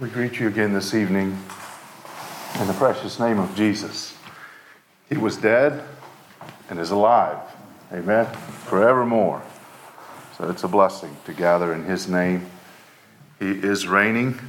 [0.00, 1.38] We greet you again this evening
[2.58, 4.16] in the precious name of Jesus.
[5.08, 5.84] He was dead
[6.68, 7.38] and is alive.
[7.92, 8.26] Amen.
[8.66, 9.40] Forevermore.
[10.36, 12.46] So it's a blessing to gather in His name.
[13.38, 14.30] He is reigning.
[14.30, 14.40] It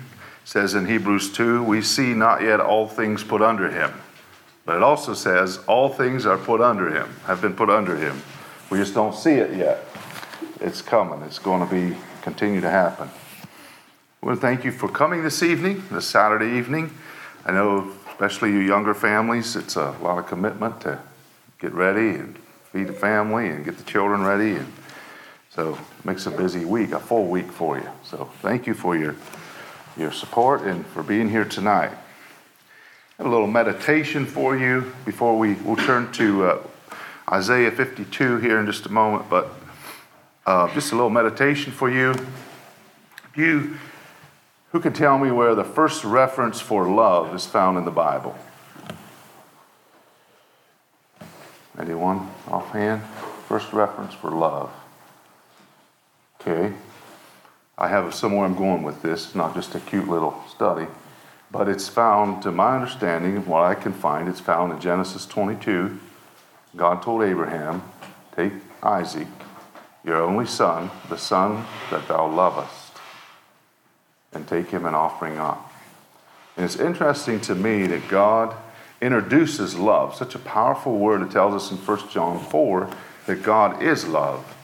[0.45, 3.93] says in Hebrews 2, we see not yet all things put under Him.
[4.65, 8.23] But it also says all things are put under Him, have been put under Him.
[8.71, 9.85] We just don't see it yet.
[10.59, 11.21] It's coming.
[11.21, 13.11] It's going to be continue to happen.
[14.25, 16.89] I want to thank you for coming this evening, this Saturday evening.
[17.45, 20.97] I know, especially you younger families, it's a lot of commitment to
[21.59, 22.35] get ready and
[22.71, 24.55] feed the family and get the children ready.
[24.55, 24.73] And
[25.51, 27.87] so it makes a busy week, a full week for you.
[28.03, 29.15] So thank you for your,
[29.95, 31.91] your support and for being here tonight.
[31.91, 36.63] I have a little meditation for you before we will turn to uh,
[37.31, 39.49] Isaiah 52 here in just a moment, but
[40.47, 42.15] uh, just a little meditation for you.
[43.35, 43.77] You
[44.75, 48.37] who can tell me where the first reference for love is found in the Bible?
[51.79, 53.01] Anyone offhand?
[53.47, 54.69] First reference for love.
[56.41, 56.73] Okay.
[57.77, 60.87] I have somewhere I'm going with this, not just a cute little study,
[61.49, 65.97] but it's found, to my understanding, what I can find, it's found in Genesis 22.
[66.75, 67.81] God told Abraham,
[68.35, 68.51] Take
[68.83, 69.27] Isaac,
[70.03, 72.84] your only son, the son that thou lovest
[74.35, 75.71] and take him an offering up.
[76.55, 78.55] And it's interesting to me that God
[79.01, 81.21] introduces love, such a powerful word.
[81.21, 82.89] It tells us in 1 John 4
[83.27, 84.55] that God is love.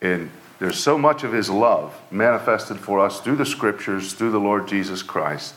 [0.00, 4.40] And there's so much of his love manifested for us through the scriptures, through the
[4.40, 5.54] Lord Jesus Christ.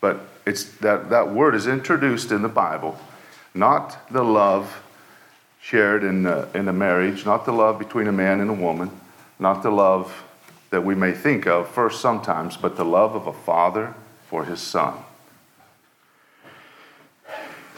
[0.00, 2.98] But it's that, that word is introduced in the Bible,
[3.54, 4.82] not the love
[5.60, 8.90] shared in, uh, in a marriage, not the love between a man and a woman,
[9.38, 10.24] not the love
[10.74, 13.94] that we may think of first sometimes, but the love of a father
[14.26, 14.92] for his son.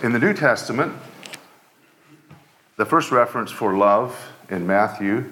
[0.02, 0.94] In the New Testament,
[2.78, 5.30] the first reference for love in Matthew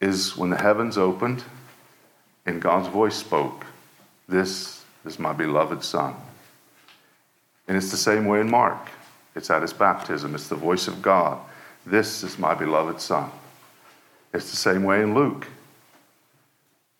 [0.00, 1.44] is when the heavens opened
[2.46, 3.66] and God's voice spoke,
[4.26, 6.14] This is my beloved Son.
[7.68, 8.88] And it's the same way in Mark.
[9.36, 11.38] It's at his baptism, it's the voice of God.
[11.84, 13.30] This is my beloved Son.
[14.32, 15.46] It's the same way in Luke.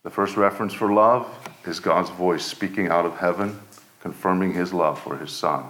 [0.02, 1.28] The first reference for love
[1.64, 3.60] is God's voice speaking out of heaven,
[4.00, 5.64] confirming his love for his son.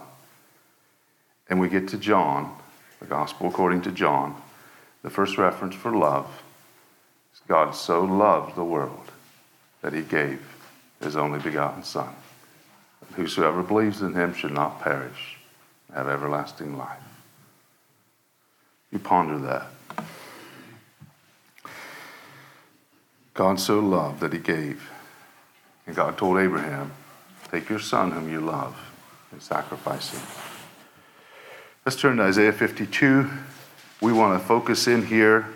[1.50, 2.56] And we get to John,
[2.98, 4.41] the gospel according to John.
[5.03, 6.42] The first reference for love
[7.34, 9.10] is God so loved the world
[9.82, 10.41] that he gave
[11.03, 12.15] his only begotten son.
[13.16, 15.37] Whosoever believes in him should not perish,
[15.92, 16.98] have everlasting life.
[18.91, 19.66] You ponder that.
[23.34, 24.91] God so loved that he gave.
[25.87, 26.93] And God told Abraham,
[27.50, 28.78] Take your son whom you love
[29.31, 30.22] and sacrifice him.
[31.84, 33.28] Let's turn to Isaiah 52.
[34.00, 35.47] We want to focus in here,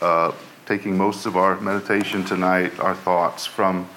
[0.00, 0.32] uh,
[0.66, 3.88] taking most of our meditation tonight, our thoughts from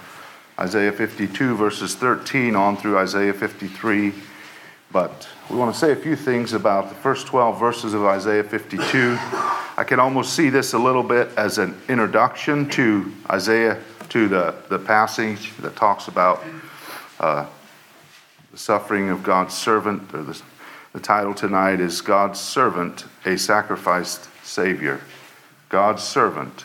[0.59, 4.13] Isaiah 52, verses 13 on through Isaiah 53.
[4.91, 8.43] But we want to say a few things about the first 12 verses of Isaiah
[8.43, 9.17] 52.
[9.19, 14.55] I can almost see this a little bit as an introduction to Isaiah, to the,
[14.69, 16.43] the passage that talks about
[17.19, 17.45] uh,
[18.51, 20.13] the suffering of God's servant.
[20.13, 20.41] Or the,
[20.93, 25.01] the title tonight is God's Servant, a Sacrificed Savior.
[25.69, 26.63] God's Servant,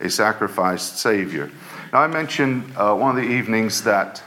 [0.00, 1.50] a Sacrificed Savior.
[1.92, 4.22] Now, I mentioned uh, one of the evenings that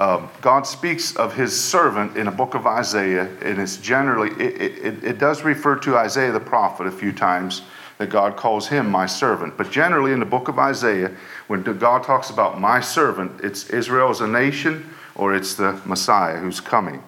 [0.00, 4.82] uh, God speaks of his servant in a book of Isaiah, and it's generally, it,
[4.82, 7.60] it, it, does refer to Isaiah the prophet a few times,
[7.98, 9.58] that God calls him my servant.
[9.58, 11.14] But generally, in the book of Isaiah,
[11.48, 16.38] when God talks about my servant, it's Israel as a nation or it's the Messiah
[16.38, 17.02] who's coming.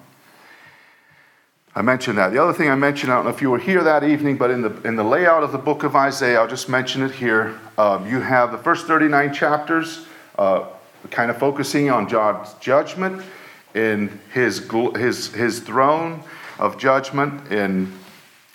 [1.74, 2.32] I mentioned that.
[2.32, 4.50] The other thing I mentioned, I don't know if you were here that evening, but
[4.50, 7.58] in the, in the layout of the book of Isaiah, I'll just mention it here.
[7.78, 10.04] Um, you have the first 39 chapters.
[10.36, 10.66] Uh,
[11.10, 13.22] kind of focusing on God's judgment
[13.74, 16.22] in his, his, his throne
[16.58, 17.92] of judgment in,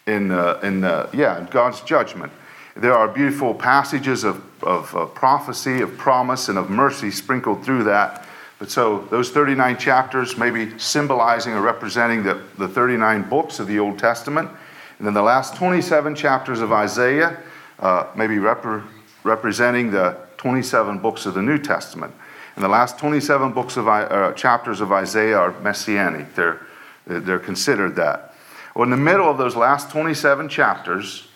[0.06, 2.32] in, uh, in uh, yeah, God's judgment.
[2.76, 7.86] There are beautiful passages of, of, of prophecy, of promise, and of mercy sprinkled through
[7.86, 8.26] that.
[8.60, 13.80] But so those 39 chapters maybe symbolizing or representing the, the 39 books of the
[13.80, 14.50] Old Testament.
[14.98, 17.38] And then the last 27 chapters of Isaiah,
[17.80, 18.84] uh, maybe rep-
[19.24, 22.14] representing the 27 books of the New Testament.
[22.58, 26.34] And the last 27 books of uh, chapters of Isaiah are messianic.
[26.34, 26.60] They're,
[27.06, 28.34] they're considered that.
[28.74, 31.28] Well, in the middle of those last 27 chapters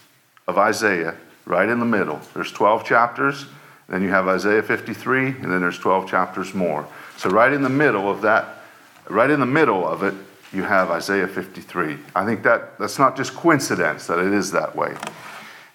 [0.47, 1.15] of Isaiah,
[1.45, 3.45] right in the middle, there's 12 chapters,
[3.87, 6.87] Then you have Isaiah 53, and then there's 12 chapters more.
[7.17, 8.63] So, right in the middle of that,
[9.07, 10.15] right in the middle of it,
[10.51, 11.99] you have Isaiah 53.
[12.15, 14.89] I think that that's not just coincidence that it is that way.
[14.89, 14.97] And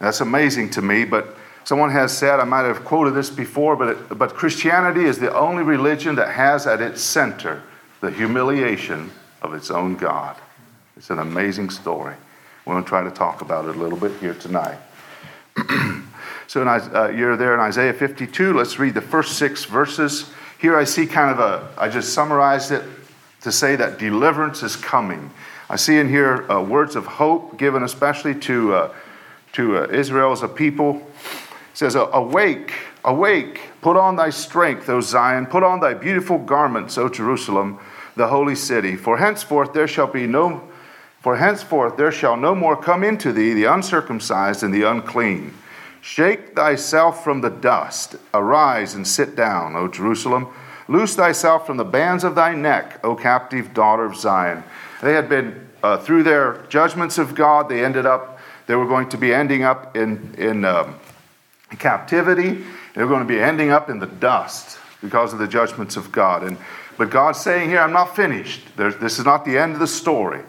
[0.01, 1.37] that's amazing to me, but
[1.67, 5.35] someone has said, I might have quoted this before, but, it, but Christianity is the
[5.37, 7.61] only religion that has at its center
[8.01, 9.11] the humiliation
[9.43, 10.37] of its own God.
[10.97, 12.15] It's an amazing story.
[12.65, 14.79] We're going to try to talk about it a little bit here tonight.
[16.47, 18.53] so in, uh, you're there in Isaiah 52.
[18.53, 20.31] Let's read the first six verses.
[20.61, 22.85] Here I see kind of a, I just summarized it
[23.41, 25.33] to say that deliverance is coming.
[25.69, 28.95] I see in here uh, words of hope given especially to, uh,
[29.55, 31.05] to uh, Israel as a people.
[31.77, 32.73] Says, Awake,
[33.05, 37.79] awake, put on thy strength, O Zion, put on thy beautiful garments, O Jerusalem,
[38.17, 38.97] the holy city.
[38.97, 40.71] For henceforth there shall be no
[41.21, 45.53] for henceforth there shall no more come into thee the uncircumcised and the unclean.
[46.01, 48.17] Shake thyself from the dust.
[48.33, 50.47] Arise and sit down, O Jerusalem.
[50.89, 54.65] Loose thyself from the bands of thy neck, O captive daughter of Zion.
[55.03, 59.11] They had been, uh, through their judgments of God, they ended up, they were going
[59.11, 60.95] to be ending up in, in um,
[61.79, 62.65] captivity.
[62.95, 66.11] They were going to be ending up in the dust because of the judgments of
[66.13, 66.43] God.
[66.43, 66.57] And,
[66.97, 68.63] but God's saying here, I'm not finished.
[68.77, 70.43] There's, this is not the end of the story.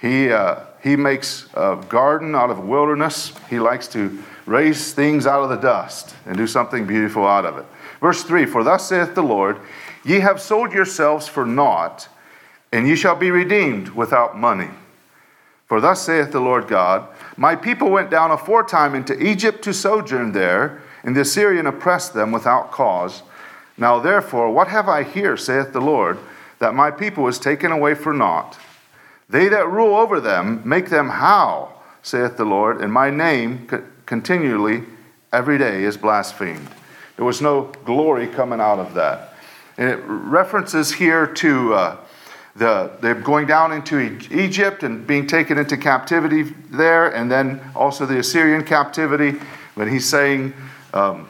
[0.00, 3.32] He, uh, he makes a garden out of wilderness.
[3.48, 7.58] He likes to raise things out of the dust and do something beautiful out of
[7.58, 7.64] it.
[8.00, 9.58] Verse 3 For thus saith the Lord,
[10.04, 12.08] Ye have sold yourselves for naught,
[12.72, 14.70] and ye shall be redeemed without money.
[15.66, 17.06] For thus saith the Lord God,
[17.36, 22.32] My people went down aforetime into Egypt to sojourn there, and the Assyrian oppressed them
[22.32, 23.22] without cause.
[23.76, 26.18] Now therefore, what have I here, saith the Lord,
[26.58, 28.58] that my people is taken away for naught?
[29.28, 33.66] They that rule over them make them howl, saith the Lord, and my name
[34.04, 34.84] continually
[35.32, 36.68] every day is blasphemed.
[37.16, 39.34] There was no glory coming out of that.
[39.78, 41.96] And it references here to uh,
[42.54, 43.98] the, they're going down into
[44.30, 49.38] Egypt and being taken into captivity there, and then also the Assyrian captivity.
[49.74, 50.52] When he's saying,
[50.92, 51.28] um,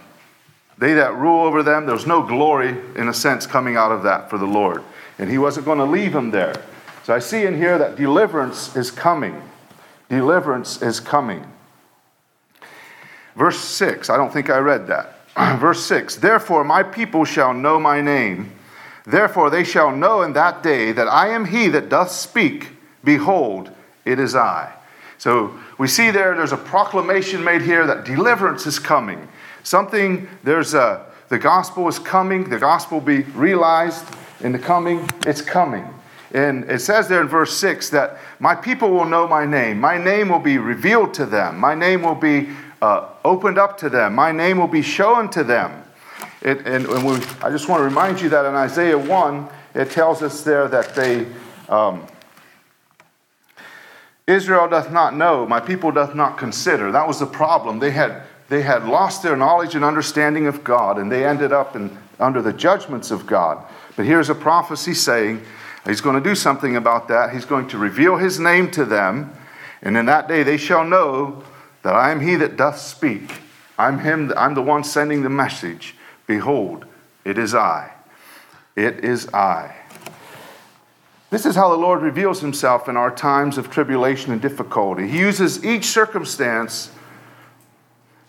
[0.79, 4.29] they that rule over them, there's no glory, in a sense, coming out of that
[4.29, 4.83] for the Lord.
[5.19, 6.61] And he wasn't going to leave them there.
[7.05, 9.41] So I see in here that deliverance is coming.
[10.09, 11.47] Deliverance is coming.
[13.37, 15.19] Verse 6, I don't think I read that.
[15.61, 18.53] Verse 6 Therefore my people shall know my name.
[19.05, 22.71] Therefore they shall know in that day that I am he that doth speak.
[23.05, 23.71] Behold,
[24.05, 24.73] it is I.
[25.19, 29.29] So we see there, there's a proclamation made here that deliverance is coming.
[29.63, 34.05] Something, there's a, the gospel is coming, the gospel be realized
[34.41, 35.89] in the coming, it's coming.
[36.33, 39.79] And it says there in verse 6 that my people will know my name.
[39.79, 41.59] My name will be revealed to them.
[41.59, 42.49] My name will be
[42.81, 44.15] uh, opened up to them.
[44.15, 45.82] My name will be shown to them.
[46.43, 49.91] It, and, and we, I just want to remind you that in Isaiah 1, it
[49.91, 51.27] tells us there that they,
[51.69, 52.07] um,
[54.27, 56.91] Israel doth not know, my people doth not consider.
[56.91, 57.79] That was the problem.
[57.79, 61.77] They had, they had lost their knowledge and understanding of God, and they ended up
[61.77, 63.65] in, under the judgments of God.
[63.97, 65.43] But here's a prophecy saying,
[65.87, 67.33] He's going to do something about that.
[67.33, 69.33] He's going to reveal his name to them,
[69.83, 71.43] and in that day they shall know
[71.83, 73.35] that I am he that doth speak.
[73.77, 75.97] I'm him, I'm the one sending the message.
[76.27, 76.87] Behold,
[77.25, 77.93] it is I.
[78.77, 79.77] It is I.
[81.31, 85.09] This is how the Lord reveals himself in our times of tribulation and difficulty.
[85.09, 86.91] He uses each circumstance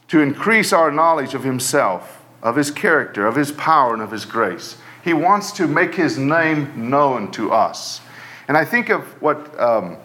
[0.07, 4.25] to increase our knowledge of himself, of his character, of his power, and of his
[4.25, 4.77] grace.
[5.03, 7.99] He wants to make his name known to us.
[8.47, 9.97] And I think of what um,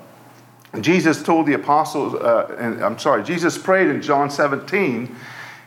[0.80, 5.14] Jesus told the apostles, uh, and, I'm sorry, Jesus prayed in John 17.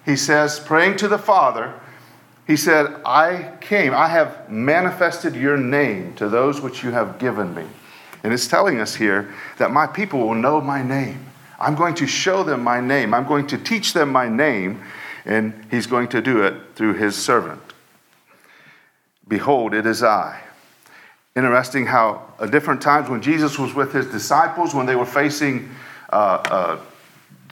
[0.05, 1.73] He says, praying to the Father,
[2.51, 7.55] he said, I came, I have manifested your name to those which you have given
[7.55, 7.65] me.
[8.25, 11.27] And it's telling us here that my people will know my name.
[11.61, 13.13] I'm going to show them my name.
[13.13, 14.83] I'm going to teach them my name.
[15.23, 17.61] And he's going to do it through his servant.
[19.29, 20.41] Behold, it is I.
[21.37, 25.69] Interesting how at different times when Jesus was with his disciples, when they were facing
[26.11, 26.79] uh, uh,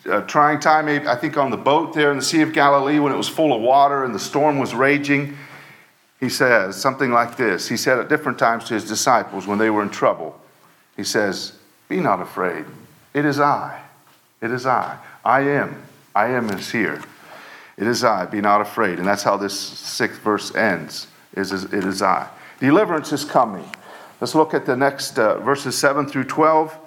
[0.05, 3.13] a trying time, I think on the boat there in the Sea of Galilee when
[3.13, 5.37] it was full of water and the storm was raging,
[6.19, 7.67] he says something like this.
[7.67, 10.39] He said at different times to his disciples when they were in trouble,
[10.97, 11.53] he says,
[11.87, 12.65] Be not afraid.
[13.13, 13.81] It is I.
[14.41, 14.97] It is I.
[15.23, 15.81] I am.
[16.15, 17.01] I am is here.
[17.77, 18.25] It is I.
[18.25, 18.99] Be not afraid.
[18.99, 22.29] And that's how this sixth verse ends is, is it is I.
[22.59, 23.69] Deliverance is coming.
[24.19, 26.77] Let's look at the next uh, verses 7 through 12.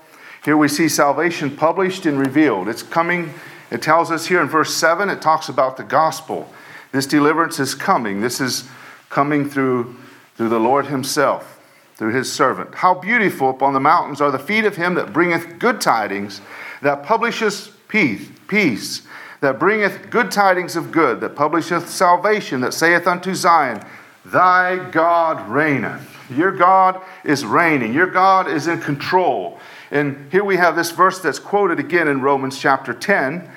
[0.44, 2.68] Here we see salvation published and revealed.
[2.68, 3.32] It's coming,
[3.70, 6.48] it tells us here in verse 7, it talks about the gospel.
[6.90, 8.20] This deliverance is coming.
[8.20, 8.68] This is
[9.08, 9.96] coming through,
[10.34, 11.60] through the Lord Himself,
[11.94, 12.74] through His servant.
[12.74, 16.40] How beautiful upon the mountains are the feet of him that bringeth good tidings,
[16.82, 19.02] that publisheth peace, peace,
[19.40, 23.80] that bringeth good tidings of good, that publisheth salvation, that saith unto Zion,
[24.24, 26.08] Thy God reigneth.
[26.30, 27.92] Your God is reigning.
[27.92, 29.60] Your God is in control.
[29.92, 33.48] And here we have this verse that's quoted again in Romans chapter 10.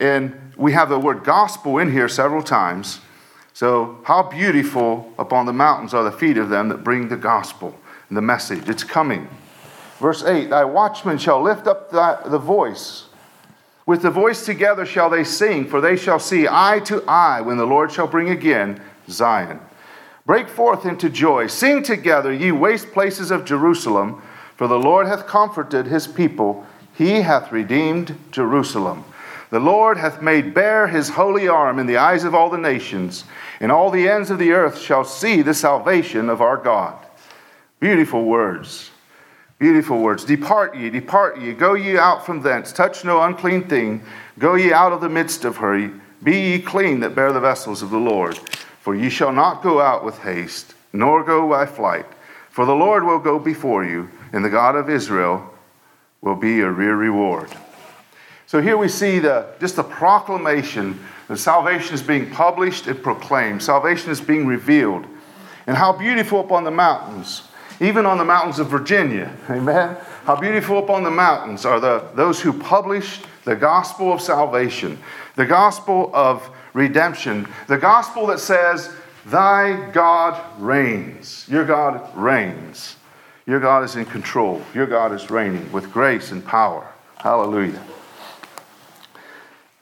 [0.00, 2.98] And we have the word gospel in here several times.
[3.52, 7.78] So, how beautiful upon the mountains are the feet of them that bring the gospel
[8.08, 8.68] and the message.
[8.68, 9.28] It's coming.
[10.00, 13.04] Verse 8 Thy watchmen shall lift up the voice.
[13.86, 17.56] With the voice together shall they sing, for they shall see eye to eye when
[17.56, 19.60] the Lord shall bring again Zion.
[20.26, 21.46] Break forth into joy.
[21.46, 24.22] Sing together, ye waste places of Jerusalem,
[24.62, 26.64] for the Lord hath comforted his people.
[26.94, 29.04] He hath redeemed Jerusalem.
[29.50, 33.24] The Lord hath made bare his holy arm in the eyes of all the nations,
[33.58, 36.96] and all the ends of the earth shall see the salvation of our God.
[37.80, 38.92] Beautiful words.
[39.58, 40.24] Beautiful words.
[40.24, 44.00] Depart ye, depart ye, go ye out from thence, touch no unclean thing,
[44.38, 45.90] go ye out of the midst of her.
[46.22, 48.38] Be ye clean that bear the vessels of the Lord.
[48.78, 52.06] For ye shall not go out with haste, nor go by flight.
[52.50, 55.48] For the Lord will go before you, and the God of Israel
[56.20, 57.50] will be your real reward.
[58.46, 63.62] So here we see the, just the proclamation that salvation is being published and proclaimed,
[63.62, 65.06] salvation is being revealed.
[65.66, 67.42] And how beautiful upon the mountains,
[67.80, 69.96] even on the mountains of Virginia, amen?
[70.24, 74.98] How beautiful upon the mountains are the, those who publish the gospel of salvation,
[75.36, 77.48] the gospel of redemption.
[77.68, 78.94] The gospel that says,
[79.26, 81.46] Thy God reigns.
[81.48, 82.96] Your God reigns.
[83.46, 84.62] Your God is in control.
[84.74, 86.92] Your God is reigning with grace and power.
[87.18, 87.82] Hallelujah.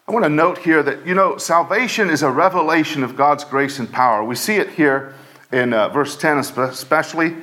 [0.08, 3.78] I want to note here that, you know, salvation is a revelation of God's grace
[3.78, 4.24] and power.
[4.24, 5.14] We see it here
[5.52, 7.36] in uh, verse 10 especially.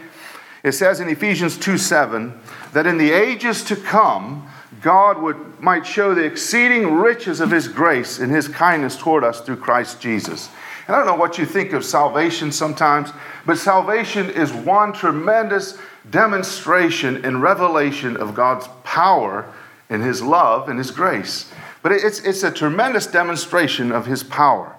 [0.64, 2.38] It says in Ephesians 2 7
[2.74, 4.50] that in the ages to come,
[4.82, 9.40] God would, might show the exceeding riches of His grace and His kindness toward us
[9.42, 10.50] through Christ Jesus.
[10.88, 13.12] And I don't know what you think of salvation sometimes,
[13.46, 15.78] but salvation is one tremendous
[16.10, 19.52] demonstration and revelation of God's power
[19.90, 21.52] and His love and His grace.
[21.82, 24.76] But it's, it's a tremendous demonstration of His power.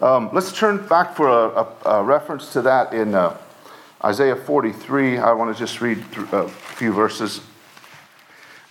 [0.00, 3.36] Um, let's turn back for a, a, a reference to that in uh,
[4.04, 5.18] Isaiah 43.
[5.18, 5.98] I want to just read
[6.32, 7.40] a few verses.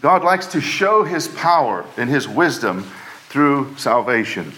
[0.03, 2.83] God likes to show his power and his wisdom
[3.29, 4.51] through salvation,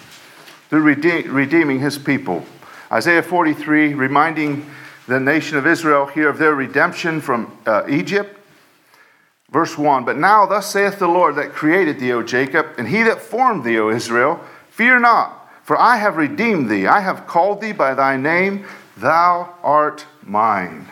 [0.70, 2.44] through redeeming his people.
[2.92, 4.66] Isaiah 43, reminding
[5.08, 8.40] the nation of Israel here of their redemption from uh, Egypt.
[9.52, 13.04] Verse 1 But now, thus saith the Lord that created thee, O Jacob, and he
[13.04, 16.88] that formed thee, O Israel, fear not, for I have redeemed thee.
[16.88, 18.66] I have called thee by thy name,
[18.98, 20.88] thou art mine.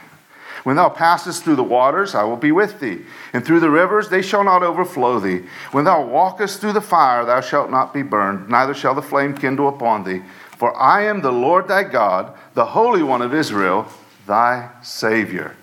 [0.64, 3.02] When thou passest through the waters, I will be with thee.
[3.34, 5.44] And through the rivers, they shall not overflow thee.
[5.72, 9.36] When thou walkest through the fire, thou shalt not be burned, neither shall the flame
[9.36, 10.22] kindle upon thee.
[10.58, 13.88] For I am the Lord thy God, the Holy One of Israel,
[14.28, 15.56] thy Savior.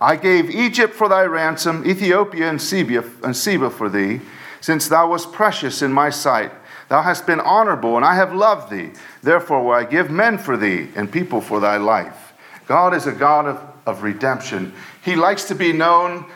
[0.00, 4.20] I gave Egypt for thy ransom, Ethiopia and Seba, for thee,
[4.60, 6.52] since thou wast precious in my sight.
[6.88, 8.90] Thou hast been honorable, and I have loved thee.
[9.22, 12.32] Therefore will I give men for thee, and people for thy life.
[12.66, 14.72] God is a God of of redemption.
[15.02, 16.26] He likes to be known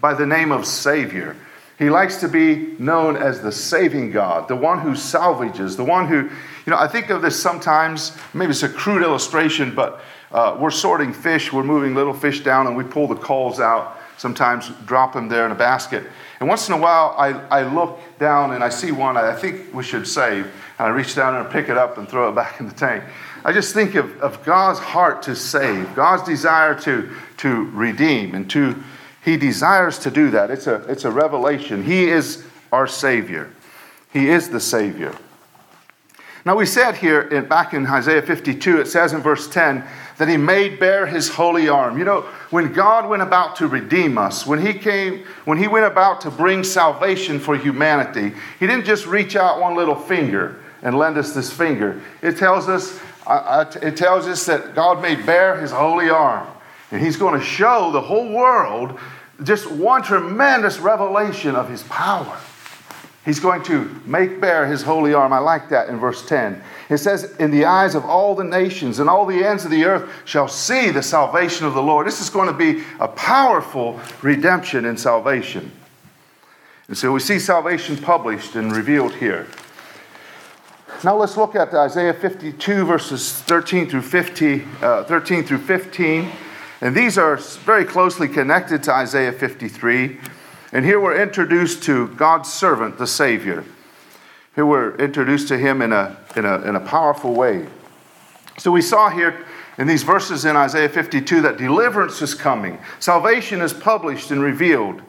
[0.00, 1.36] by the name of Savior.
[1.78, 6.08] He likes to be known as the saving God, the one who salvages, the one
[6.08, 10.00] who, you know, I think of this sometimes, maybe it's a crude illustration, but
[10.34, 14.00] uh, we're sorting fish, we're moving little fish down, and we pull the calls out,
[14.18, 16.02] sometimes drop them there in a basket.
[16.40, 19.72] And once in a while, I, I look down and I see one I think
[19.72, 20.46] we should save,
[20.78, 23.04] and I reach down and pick it up and throw it back in the tank.
[23.44, 28.50] I just think of, of God's heart to save, God's desire to, to redeem, and
[28.50, 28.82] to
[29.24, 30.50] He desires to do that.
[30.50, 31.84] It's a, it's a revelation.
[31.84, 33.52] He is our Savior.
[34.12, 35.14] He is the Savior.
[36.46, 39.82] Now, we said here in, back in Isaiah 52, it says in verse 10
[40.18, 41.98] that He made bare His holy arm.
[41.98, 45.86] You know, when God went about to redeem us, when He came, when He went
[45.86, 50.96] about to bring salvation for humanity, He didn't just reach out one little finger and
[50.96, 52.00] lend us this finger.
[52.22, 56.46] It tells us uh, uh, it tells us that God made bare his holy arm.
[56.90, 58.98] And he's going to show the whole world
[59.42, 62.38] just one tremendous revelation of his power.
[63.24, 65.32] He's going to make bare his holy arm.
[65.32, 66.62] I like that in verse 10.
[66.90, 69.86] It says, In the eyes of all the nations and all the ends of the
[69.86, 72.06] earth shall see the salvation of the Lord.
[72.06, 75.72] This is going to be a powerful redemption and salvation.
[76.88, 79.46] And so we see salvation published and revealed here.
[81.02, 86.30] Now let's look at Isaiah 52, verses 13 through 50, uh, 13 through 15.
[86.82, 90.20] And these are very closely connected to Isaiah 53.
[90.74, 93.64] And here we're introduced to God's servant, the Savior.
[94.56, 97.68] Here we're introduced to him in a, in a, in a powerful way.
[98.58, 99.46] So we saw here
[99.78, 105.00] in these verses in Isaiah 52 that deliverance is coming, salvation is published and revealed.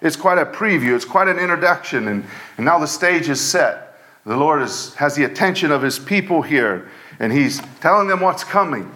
[0.00, 2.24] It's quite a preview, it's quite an introduction, and,
[2.56, 3.96] and now the stage is set.
[4.26, 6.88] The Lord is, has the attention of his people here,
[7.20, 8.92] and he's telling them what's coming.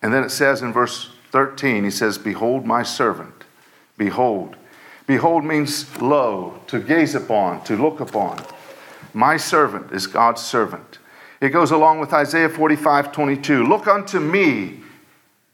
[0.00, 3.34] And then it says in verse 13, he says, Behold my servant.
[3.98, 4.54] Behold.
[5.06, 8.42] Behold means lo, to gaze upon, to look upon.
[9.14, 10.98] My servant is God's servant.
[11.40, 13.64] It goes along with Isaiah 45 22.
[13.66, 14.80] Look unto me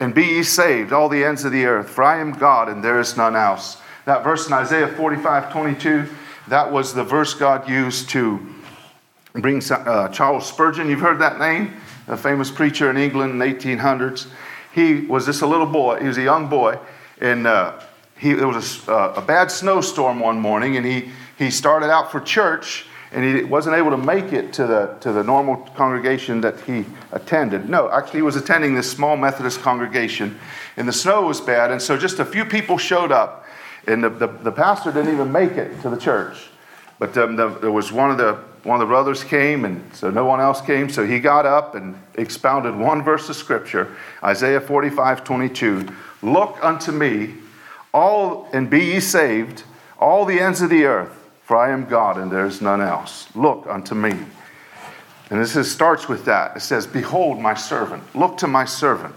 [0.01, 2.83] and be ye saved, all the ends of the earth, for I am God and
[2.83, 3.81] there is none else.
[4.05, 6.09] That verse in Isaiah 45 22,
[6.49, 8.45] that was the verse God used to
[9.35, 10.89] bring uh, Charles Spurgeon.
[10.89, 11.75] You've heard that name?
[12.09, 14.29] A famous preacher in England in the 1800s.
[14.75, 16.79] He was just a little boy, he was a young boy,
[17.21, 17.79] and uh,
[18.23, 22.13] he, there was a, uh, a bad snowstorm one morning, and he, he started out
[22.13, 26.41] for church and he wasn't able to make it to the, to the normal congregation
[26.41, 27.69] that he attended.
[27.69, 30.39] No, actually, he was attending this small Methodist congregation,
[30.79, 33.45] and the snow was bad, and so just a few people showed up,
[33.87, 36.49] and the, the, the pastor didn't even make it to the church.
[36.99, 40.09] But um, the, there was one of the one of the brothers came, and so
[40.09, 40.89] no one else came.
[40.89, 45.89] So he got up and expounded one verse of scripture, Isaiah 45, 22.
[46.23, 47.35] Look unto me,
[47.93, 49.65] all and be ye saved,
[49.99, 51.23] all the ends of the earth
[51.53, 53.29] for I am God and there is none else.
[53.35, 54.13] Look unto me.
[55.31, 56.57] And this is, starts with that.
[56.57, 58.03] It says, Behold my servant.
[58.15, 59.15] Look to my servant.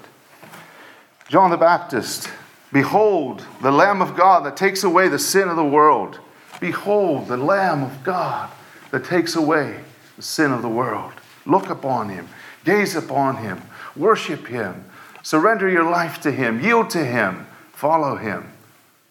[1.30, 2.30] John the Baptist,
[2.74, 6.20] behold the Lamb of God that takes away the sin of the world.
[6.60, 8.50] Behold the Lamb of God
[8.92, 9.80] that takes away
[10.18, 11.14] the sin of the world.
[11.46, 12.28] Look upon him,
[12.66, 13.62] gaze upon him,
[13.96, 14.84] worship him,
[15.24, 18.52] surrender your life to him, yield to him, follow him,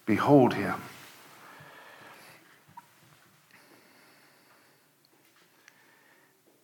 [0.06, 0.80] behold him.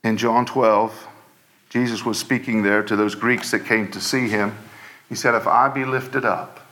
[0.03, 1.07] In John 12,
[1.69, 4.57] Jesus was speaking there to those Greeks that came to see him.
[5.09, 6.67] He said, If I be lifted up,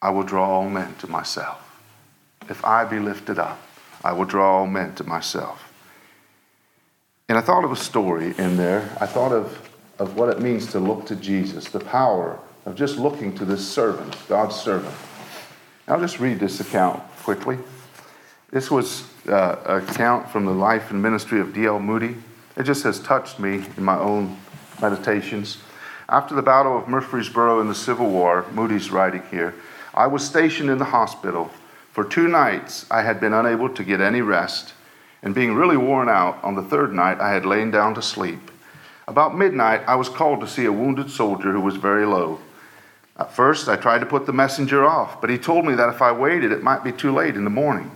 [0.00, 1.64] I will draw all men to myself.
[2.48, 3.60] If I be lifted up,
[4.04, 5.72] I will draw all men to myself.
[7.28, 8.96] And I thought of a story in there.
[9.00, 12.96] I thought of, of what it means to look to Jesus, the power of just
[12.96, 14.94] looking to this servant, God's servant.
[15.88, 17.56] I'll just read this account quickly.
[18.50, 21.80] This was uh, an account from the life and ministry of D.L.
[21.80, 22.14] Moody.
[22.58, 24.36] It just has touched me in my own
[24.82, 25.56] meditations.
[26.06, 29.54] After the Battle of Murfreesboro in the Civil War, Moody's writing here,
[29.94, 31.50] I was stationed in the hospital.
[31.92, 34.74] For two nights, I had been unable to get any rest,
[35.22, 38.50] and being really worn out, on the third night, I had lain down to sleep.
[39.06, 42.40] About midnight, I was called to see a wounded soldier who was very low.
[43.18, 46.00] At first, I tried to put the messenger off, but he told me that if
[46.00, 47.90] I waited, it might be too late in the morning.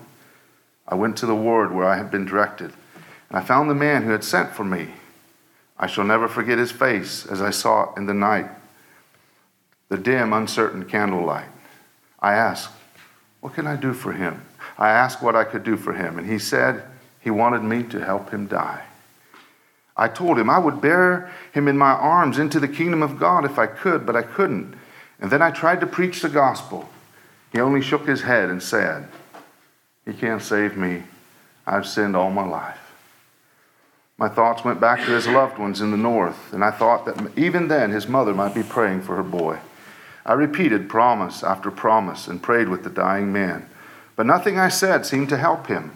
[0.89, 2.73] I went to the ward where I had been directed,
[3.29, 4.89] and I found the man who had sent for me.
[5.79, 8.51] I shall never forget his face as I saw it in the night,
[9.89, 11.49] the dim, uncertain candlelight.
[12.19, 12.71] I asked,
[13.41, 14.43] What can I do for him?
[14.77, 16.83] I asked what I could do for him, and he said
[17.21, 18.85] he wanted me to help him die.
[19.97, 23.45] I told him I would bear him in my arms into the kingdom of God
[23.45, 24.75] if I could, but I couldn't.
[25.23, 26.89] And then I tried to preach the gospel.
[27.53, 29.09] He only shook his head and said,
[30.05, 31.05] he can't save me.
[31.65, 32.81] I've sinned all my life.
[34.19, 37.39] My thoughts went back to his loved ones in the north, and I thought that
[37.39, 39.61] even then his mother might be praying for her boy.
[40.27, 43.69] I repeated promise after promise and prayed with the dying man,
[44.17, 45.93] but nothing I said seemed to help him.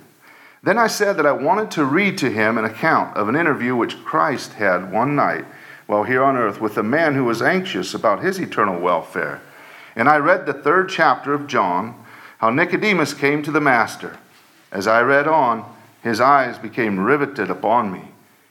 [0.63, 3.75] Then I said that I wanted to read to him an account of an interview
[3.75, 5.45] which Christ had one night
[5.87, 9.41] while here on earth with a man who was anxious about his eternal welfare.
[9.95, 11.95] And I read the third chapter of John
[12.39, 14.19] how Nicodemus came to the Master.
[14.71, 15.65] As I read on,
[16.03, 18.03] his eyes became riveted upon me.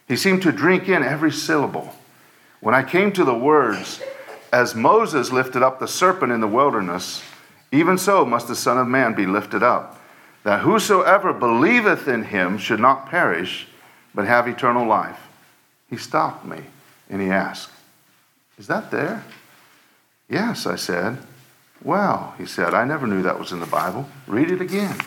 [0.08, 1.94] He seemed to drink in every syllable.
[2.62, 4.02] When I came to the words,
[4.52, 7.22] As Moses lifted up the serpent in the wilderness,
[7.72, 10.00] even so must the Son of Man be lifted up,
[10.44, 13.68] that whosoever believeth in him should not perish,
[14.14, 15.20] but have eternal life.
[15.90, 16.62] He stopped me
[17.10, 17.72] and he asked,
[18.58, 19.24] Is that there?
[20.30, 21.20] Yes, I said.
[21.84, 24.10] Well, he said, I never knew that was in the Bible.
[24.28, 24.98] Read it again.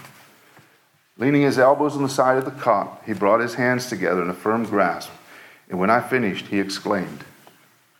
[1.16, 4.30] Leaning his elbows on the side of the cot, he brought his hands together in
[4.30, 5.10] a firm grasp.
[5.68, 7.24] And when I finished, he exclaimed,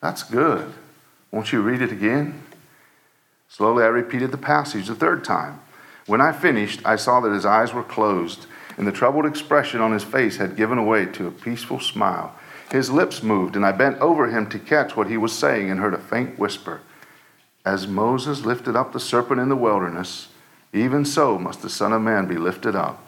[0.00, 0.72] That's good.
[1.32, 2.42] Won't you read it again?
[3.48, 5.60] Slowly, I repeated the passage the third time.
[6.06, 9.92] When I finished, I saw that his eyes were closed, and the troubled expression on
[9.92, 12.34] his face had given way to a peaceful smile.
[12.70, 15.80] His lips moved, and I bent over him to catch what he was saying and
[15.80, 16.80] heard a faint whisper
[17.64, 20.28] As Moses lifted up the serpent in the wilderness,
[20.72, 23.06] even so must the Son of Man be lifted up,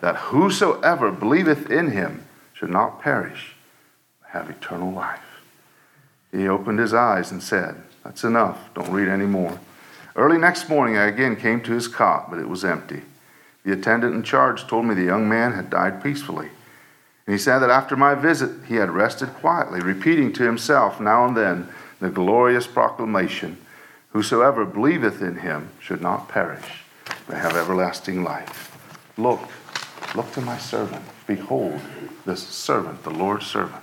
[0.00, 3.54] that whosoever believeth in him should not perish,
[4.20, 5.20] but have eternal life.
[6.32, 8.72] He opened his eyes and said, That's enough.
[8.74, 9.58] Don't read any more.
[10.14, 13.02] Early next morning, I again came to his cot, but it was empty.
[13.64, 16.50] The attendant in charge told me the young man had died peacefully.
[17.26, 21.26] And he said that after my visit, he had rested quietly, repeating to himself now
[21.26, 21.68] and then
[22.00, 23.58] the glorious proclamation
[24.16, 26.84] Whosoever believeth in him should not perish,
[27.26, 28.74] but have everlasting life.
[29.18, 29.40] Look,
[30.14, 31.04] look to my servant.
[31.26, 31.78] Behold,
[32.24, 33.82] this servant, the Lord's servant.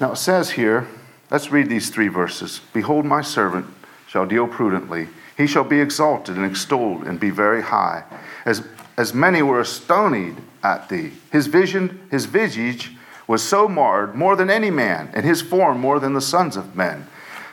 [0.00, 0.86] Now it says here,
[1.32, 2.60] let's read these three verses.
[2.72, 3.66] Behold, my servant
[4.06, 5.08] shall deal prudently.
[5.36, 8.04] He shall be exalted and extolled and be very high.
[8.44, 8.64] As,
[8.96, 11.12] as many were astonied at thee.
[11.30, 12.92] His vision, his visage
[13.26, 16.76] was so marred more than any man, and his form more than the sons of
[16.76, 17.06] men.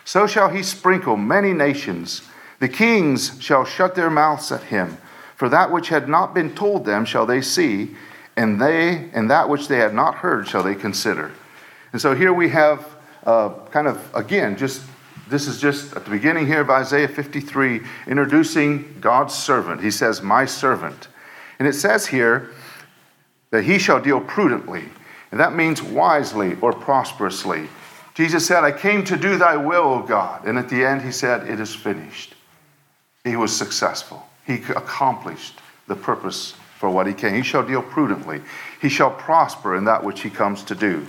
[0.03, 2.23] So shall he sprinkle many nations.
[2.59, 4.97] The kings shall shut their mouths at him.
[5.35, 7.95] For that which had not been told them shall they see,
[8.35, 11.31] and they and that which they had not heard shall they consider.
[11.93, 12.85] And so here we have
[13.25, 14.81] uh, kind of again just
[15.29, 19.81] this is just at the beginning here of Isaiah 53, introducing God's servant.
[19.81, 21.07] He says, My servant.
[21.59, 22.49] And it says here
[23.51, 24.85] that he shall deal prudently.
[25.31, 27.67] And that means wisely or prosperously.
[28.15, 30.45] Jesus said, I came to do thy will, O God.
[30.45, 32.33] And at the end, he said, It is finished.
[33.23, 34.25] He was successful.
[34.45, 37.35] He accomplished the purpose for what he came.
[37.35, 38.41] He shall deal prudently.
[38.81, 41.05] He shall prosper in that which he comes to do.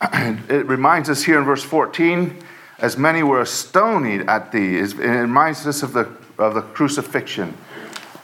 [0.48, 2.42] It reminds us here in verse 14
[2.78, 4.78] as many were astonied at thee.
[4.78, 7.54] It reminds us of the, of the crucifixion.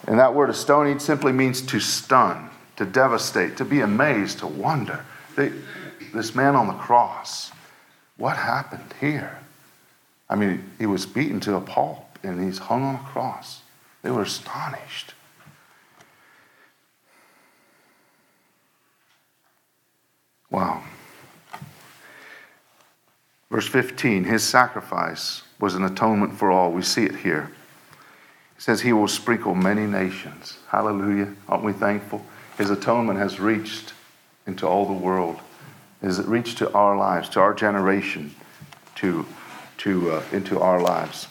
[0.06, 5.04] And that word astonied simply means to stun, to devastate, to be amazed, to wonder.
[5.36, 5.52] They,
[6.14, 7.50] this man on the cross,
[8.16, 9.38] what happened here?
[10.28, 13.62] I mean, he was beaten to a pulp and he's hung on a cross.
[14.02, 15.14] They were astonished.
[20.50, 20.82] Wow.
[23.50, 26.72] Verse 15, his sacrifice was an atonement for all.
[26.72, 27.50] We see it here.
[28.56, 30.58] He says he will sprinkle many nations.
[30.68, 31.34] Hallelujah.
[31.48, 32.24] Aren't we thankful?
[32.58, 33.92] His atonement has reached
[34.46, 35.40] into all the world.
[36.02, 38.34] Has it reached to our lives, to our generation,
[38.96, 39.26] to,
[39.78, 41.28] to, uh, into our lives?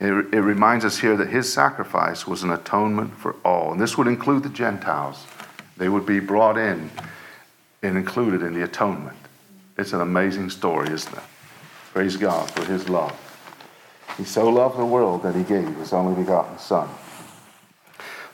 [0.00, 3.70] It, it reminds us here that his sacrifice was an atonement for all.
[3.70, 5.24] And this would include the Gentiles.
[5.76, 6.90] They would be brought in
[7.82, 9.16] and included in the atonement.
[9.78, 11.22] It's an amazing story, isn't it?
[11.92, 13.31] Praise God for his love.
[14.16, 16.88] He so loved the world that he gave his only begotten Son.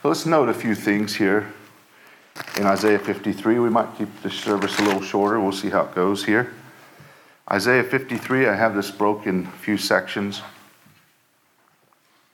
[0.02, 1.52] So let's note a few things here
[2.56, 3.58] in Isaiah 53.
[3.58, 5.40] We might keep the service a little shorter.
[5.40, 6.52] We'll see how it goes here.
[7.50, 10.42] Isaiah 53, I have this broken a few sections.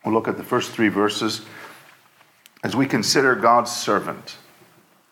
[0.04, 1.42] We'll look at the first three verses
[2.62, 4.36] as we consider God's servant.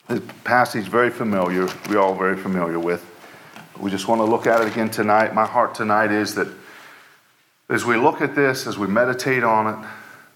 [0.09, 3.07] This passage very familiar, we're all very familiar with.
[3.79, 5.35] We just want to look at it again tonight.
[5.35, 6.49] My heart tonight is that
[7.73, 9.89] as we look at this, as we meditate on it,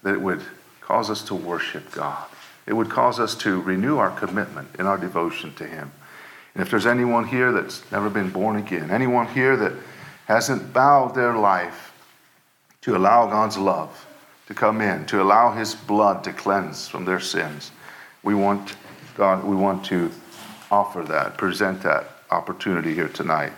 [0.03, 0.43] that it would
[0.81, 2.27] cause us to worship God.
[2.67, 5.93] It would cause us to renew our commitment in our devotion to Him.
[6.55, 9.73] And if there's anyone here that's never been born again, anyone here that
[10.27, 11.93] hasn't bowed their life
[12.81, 14.07] to allow God's love
[14.47, 17.71] to come in, to allow His blood to cleanse from their sins,
[18.23, 18.77] we want
[19.15, 20.11] God, we want to
[20.71, 23.53] offer that, present that opportunity here tonight.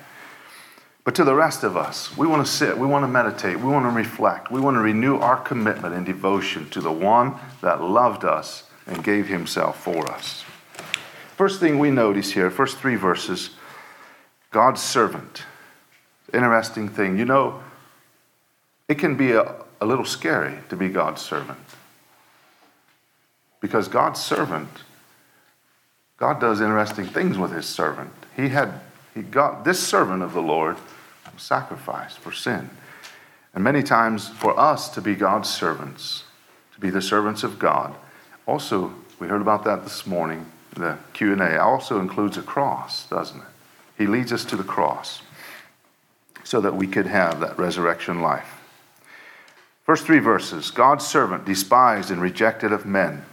[1.09, 3.73] But to the rest of us, we want to sit, we want to meditate, we
[3.73, 7.81] want to reflect, we want to renew our commitment and devotion to the one that
[7.81, 10.45] loved us and gave himself for us.
[11.35, 13.57] First thing we notice here, first three verses,
[14.51, 15.45] God's servant.
[16.35, 17.19] Interesting thing.
[17.19, 17.63] You know,
[18.87, 21.59] it can be a, a little scary to be God's servant.
[23.63, 24.69] Because God's servant,
[26.19, 28.13] God does interesting things with his servant.
[28.37, 28.83] He had
[29.15, 30.77] he got this servant of the Lord
[31.39, 32.71] sacrificed for sin.
[33.55, 36.25] And many times for us to be God's servants,
[36.75, 37.95] to be the servants of God,
[38.47, 40.47] also we heard about that this morning.
[40.75, 43.47] The Q&A also includes a cross, doesn't it?
[43.97, 45.23] He leads us to the cross
[46.45, 48.61] so that we could have that resurrection life.
[49.85, 53.25] First three verses God's servant, despised and rejected of men.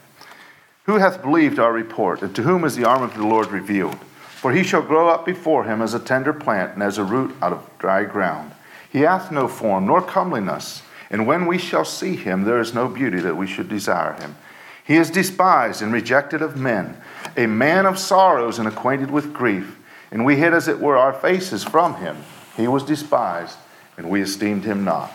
[0.85, 3.97] Who hath believed our report, and to whom is the arm of the Lord revealed?
[4.45, 7.35] For he shall grow up before him as a tender plant and as a root
[7.41, 8.51] out of dry ground.
[8.87, 12.87] He hath no form nor comeliness, And when we shall see him, there is no
[12.87, 14.35] beauty that we should desire him.
[14.83, 16.95] He is despised and rejected of men,
[17.35, 19.79] a man of sorrows and acquainted with grief.
[20.11, 22.15] And we hid, as it were, our faces from him.
[22.55, 23.57] He was despised,
[23.97, 25.11] and we esteemed him not.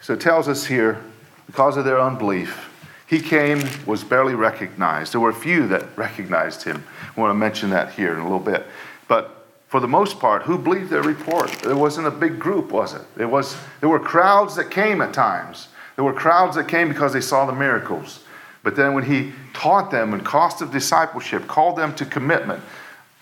[0.00, 1.02] So it tells us here,
[1.46, 2.70] because of their unbelief,
[3.06, 5.12] he came, was barely recognized.
[5.12, 6.84] There were a few that recognized him.
[7.16, 8.66] I want to mention that here in a little bit.
[9.08, 11.50] But for the most part, who believed their report?
[11.62, 13.02] There wasn't a big group, was it?
[13.18, 15.68] It was, there were crowds that came at times.
[15.96, 18.20] There were crowds that came because they saw the miracles.
[18.62, 22.62] But then when he taught them and cost of discipleship, called them to commitment,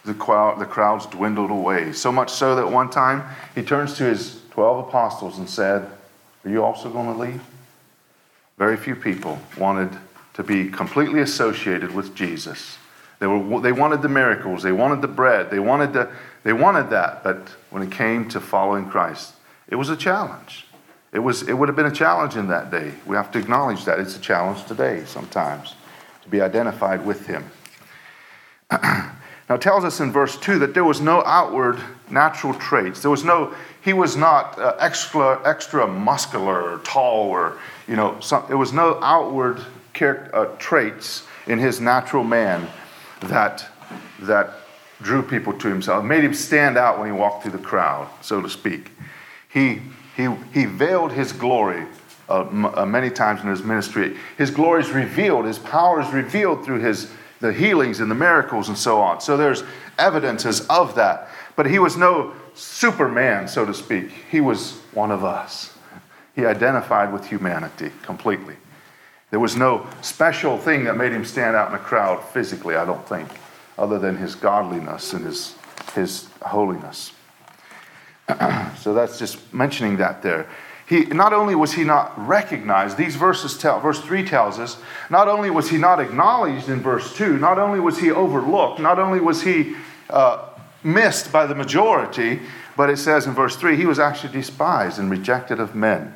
[0.04, 1.92] the, crowd, the crowds dwindled away.
[1.92, 5.90] So much so that one time he turns to his 12 apostles and said,
[6.44, 7.42] Are you also going to leave?
[8.62, 9.90] Very few people wanted
[10.34, 12.78] to be completely associated with Jesus.
[13.18, 16.12] They, were, they wanted the miracles, they wanted the bread, they wanted, the,
[16.44, 17.24] they wanted that.
[17.24, 19.34] But when it came to following Christ,
[19.66, 20.68] it was a challenge.
[21.12, 22.92] It, was, it would have been a challenge in that day.
[23.04, 23.98] We have to acknowledge that.
[23.98, 25.74] It's a challenge today sometimes
[26.22, 27.50] to be identified with Him.
[28.70, 29.10] now,
[29.50, 31.80] it tells us in verse 2 that there was no outward
[32.12, 33.00] natural traits.
[33.02, 38.20] There was no, he was not uh, extra, extra muscular or tall or, you know,
[38.20, 39.60] some, there was no outward
[40.00, 42.68] uh, traits in his natural man
[43.20, 43.66] that,
[44.20, 44.50] that
[45.00, 48.40] drew people to himself, made him stand out when he walked through the crowd, so
[48.40, 48.90] to speak.
[49.48, 49.80] He
[50.16, 51.86] he, he veiled his glory
[52.28, 54.16] uh, m- uh, many times in his ministry.
[54.36, 57.10] His glory is revealed, his power is revealed through his,
[57.42, 59.20] the healings and the miracles and so on.
[59.20, 59.64] So there's
[59.98, 61.28] evidences of that.
[61.56, 64.10] But he was no superman, so to speak.
[64.30, 65.76] He was one of us.
[66.34, 68.56] He identified with humanity completely.
[69.30, 72.84] There was no special thing that made him stand out in a crowd physically, I
[72.84, 73.28] don't think,
[73.76, 75.56] other than his godliness and his,
[75.94, 77.12] his holiness.
[78.78, 80.48] so that's just mentioning that there.
[80.92, 84.76] He, not only was he not recognized, these verses tell, verse 3 tells us,
[85.08, 88.98] not only was he not acknowledged in verse 2, not only was he overlooked, not
[88.98, 89.74] only was he
[90.10, 90.50] uh,
[90.84, 92.40] missed by the majority,
[92.76, 96.14] but it says in verse 3, he was actually despised and rejected of men,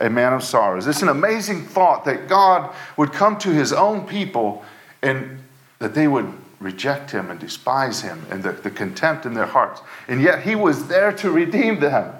[0.00, 0.88] a man of sorrows.
[0.88, 4.64] It's an amazing thought that God would come to his own people
[5.00, 5.38] and
[5.78, 9.80] that they would reject him and despise him and the, the contempt in their hearts.
[10.08, 12.12] And yet he was there to redeem them.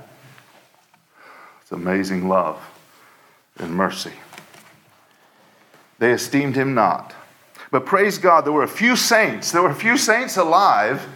[1.68, 2.59] It's amazing love
[3.59, 4.14] and mercy.
[5.98, 7.14] They esteemed him not.
[7.70, 11.07] But praise God, there were a few saints, there were a few saints alive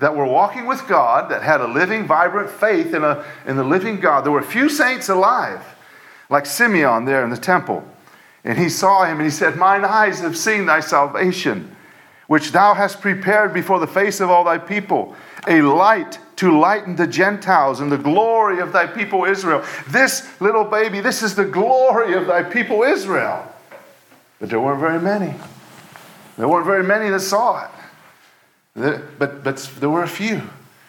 [0.00, 3.64] that were walking with God, that had a living, vibrant faith in, a, in the
[3.64, 4.26] living God.
[4.26, 5.64] There were a few saints alive,
[6.28, 7.82] like Simeon there in the temple.
[8.44, 11.74] And he saw him and he said, Mine eyes have seen thy salvation
[12.26, 15.14] which thou hast prepared before the face of all thy people,
[15.46, 19.64] a light to lighten the Gentiles and the glory of thy people Israel.
[19.88, 23.46] This little baby, this is the glory of thy people Israel.
[24.40, 25.34] But there weren't very many.
[26.36, 27.70] There weren't very many that saw it.
[29.18, 30.42] But, but there were a few.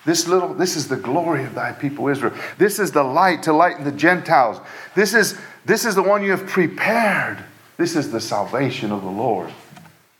[0.05, 2.33] This little, this is the glory of thy people Israel.
[2.57, 4.59] This is the light to lighten the Gentiles.
[4.93, 7.43] This is, this is the one you have prepared.
[7.77, 9.51] This is the salvation of the Lord.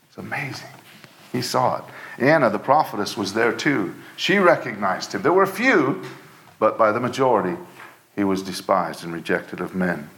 [0.08, 0.68] It's amazing.
[1.32, 1.84] He saw it.
[2.18, 3.94] Anna, the prophetess, was there too.
[4.16, 5.22] She recognized him.
[5.22, 6.02] There were few,
[6.58, 7.56] but by the majority,
[8.14, 10.08] he was despised and rejected of men.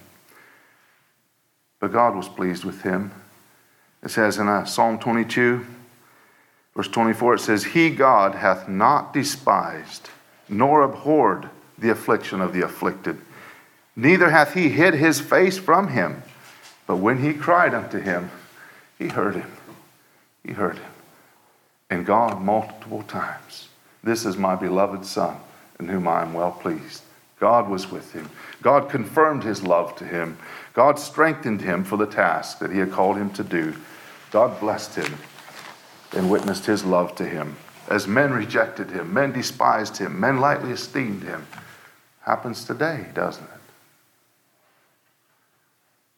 [1.81, 3.13] But God was pleased with him.
[4.03, 5.67] It says in uh, Psalm 22,
[6.77, 10.11] verse 24, it says, He, God, hath not despised
[10.49, 13.19] nor abhorred the affliction of the afflicted,
[13.95, 16.23] neither hath he hid his face from him.
[16.87, 18.31] But when he cried unto him,
[18.99, 19.51] he heard him.
[20.45, 20.91] He heard him.
[21.91, 23.68] And God, multiple times,
[24.03, 25.37] this is my beloved Son,
[25.79, 27.03] in whom I am well pleased.
[27.41, 28.29] God was with him.
[28.63, 30.39] God confirmed his love to him.
[30.75, 33.75] God strengthened him for the task that he had called him to do.
[34.31, 35.19] God blessed him
[36.13, 37.57] and witnessed his love to him.
[37.89, 41.47] As men rejected him, men despised him, men lightly esteemed him.
[42.23, 43.51] Happens today, doesn't it?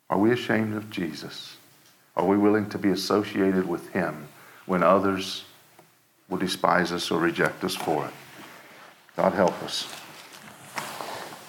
[0.09, 1.57] Are we ashamed of Jesus?
[2.17, 4.27] Are we willing to be associated with him
[4.67, 5.45] when others
[6.31, 8.13] will despise us or reject us for it.
[9.17, 9.93] God help us.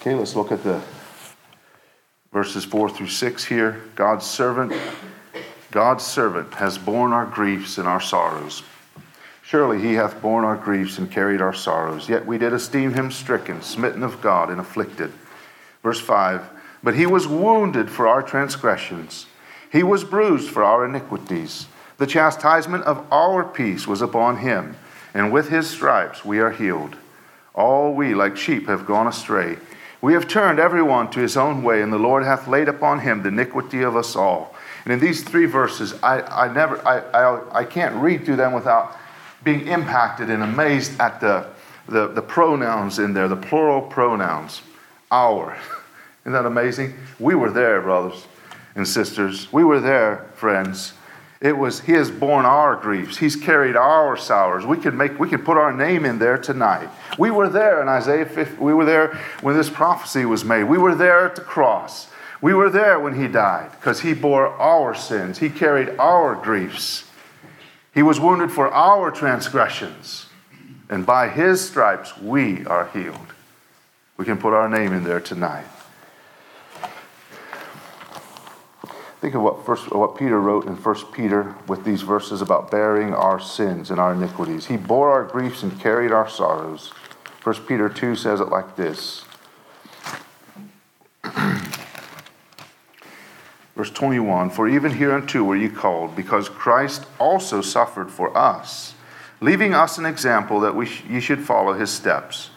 [0.02, 0.82] Okay, let's look at the
[2.34, 3.84] verses 4 through 6 here.
[3.96, 4.74] God's servant,
[5.70, 8.64] God's servant has borne our griefs and our sorrows.
[9.44, 12.10] Surely he hath borne our griefs and carried our sorrows.
[12.10, 15.12] Yet we did esteem him stricken, smitten of God, and afflicted.
[15.84, 16.50] Verse 5
[16.82, 19.28] But he was wounded for our transgressions,
[19.72, 21.68] he was bruised for our iniquities.
[22.02, 24.76] The chastisement of our peace was upon him,
[25.14, 26.96] and with his stripes we are healed.
[27.54, 29.58] All we, like sheep, have gone astray.
[30.02, 33.22] We have turned everyone to his own way, and the Lord hath laid upon him
[33.22, 34.56] the iniquity of us all.
[34.84, 38.54] And in these three verses, I, I never I, I, I can't read through them
[38.54, 38.98] without
[39.44, 41.46] being impacted and amazed at the,
[41.88, 44.64] the, the pronouns in there, the plural pronouns.
[45.12, 45.56] Our.
[46.24, 46.96] Isn't that amazing?
[47.20, 48.26] We were there, brothers
[48.74, 49.54] and sisters.
[49.54, 50.94] We were there, friends.
[51.42, 53.18] It was He has borne our griefs.
[53.18, 54.66] He's carried our sorrows.
[54.66, 56.88] We could make we could put our name in there tonight.
[57.18, 60.66] We were there in Isaiah 50, we were there when this prophecy was made.
[60.66, 62.10] We were there at the cross.
[62.42, 65.40] We were there when he died because he bore our sins.
[65.40, 67.06] He carried our griefs.
[67.94, 70.28] He was wounded for our transgressions.
[70.90, 73.34] And by his stripes we are healed.
[74.18, 75.66] We can put our name in there tonight.
[79.22, 83.14] Think of what, first, what Peter wrote in 1 Peter with these verses about bearing
[83.14, 84.66] our sins and our iniquities.
[84.66, 86.92] He bore our griefs and carried our sorrows.
[87.44, 89.24] 1 Peter 2 says it like this
[93.76, 98.96] Verse 21 For even hereunto were ye called, because Christ also suffered for us,
[99.40, 102.50] leaving us an example that we sh- ye should follow his steps,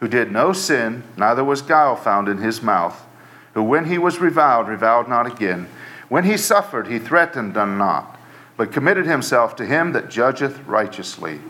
[0.00, 3.06] who did no sin, neither was guile found in his mouth,
[3.54, 5.66] who when he was reviled, reviled not again
[6.08, 8.18] when he suffered, he threatened them not,
[8.56, 11.40] but committed himself to him that judgeth righteously,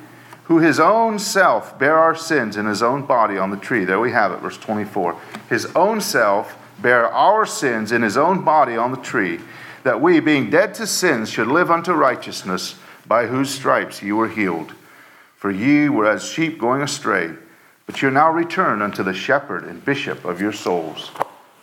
[0.44, 3.84] who his own self bare our sins in his own body on the tree.
[3.84, 5.18] There we have it, verse 24.
[5.48, 9.40] His own self bare our sins in his own body on the tree,
[9.82, 14.28] that we, being dead to sins, should live unto righteousness, by whose stripes ye were
[14.28, 14.72] healed.
[15.36, 17.32] For ye were as sheep going astray,
[17.86, 21.10] but are now returned unto the shepherd and bishop of your souls.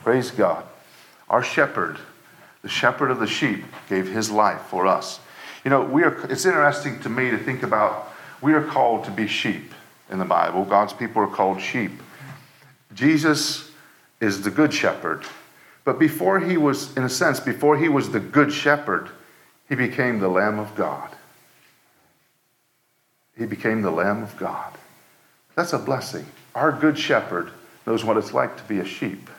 [0.04, 0.64] Praise God.
[1.30, 1.98] Our shepherd
[2.62, 5.20] the shepherd of the sheep gave his life for us.
[5.64, 9.12] You know, we are, it's interesting to me to think about we are called to
[9.12, 9.74] be sheep
[10.10, 10.66] in the Bible.
[10.66, 11.92] God's people are called sheep.
[12.94, 13.72] Jesus
[14.20, 15.24] is the good shepherd.
[15.84, 19.10] But before he was, in a sense, before he was the good shepherd,
[19.70, 21.10] he became the Lamb of God.
[23.38, 24.74] He became the Lamb of God.
[25.56, 26.26] That's a blessing.
[26.54, 27.52] Our good shepherd
[27.88, 29.30] knows what it's like to be a sheep.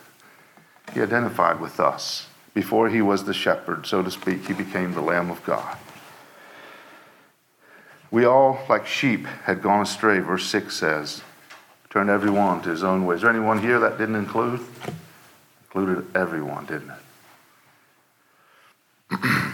[0.94, 2.26] He identified with us.
[2.54, 5.78] Before he was the shepherd, so to speak, he became the Lamb of God.
[8.10, 11.22] We all, like sheep, had gone astray, verse 6 says.
[11.88, 13.16] Turned everyone to his own way.
[13.16, 14.60] Is there anyone here that didn't include?
[15.64, 16.90] Included everyone, didn't
[19.10, 19.18] it?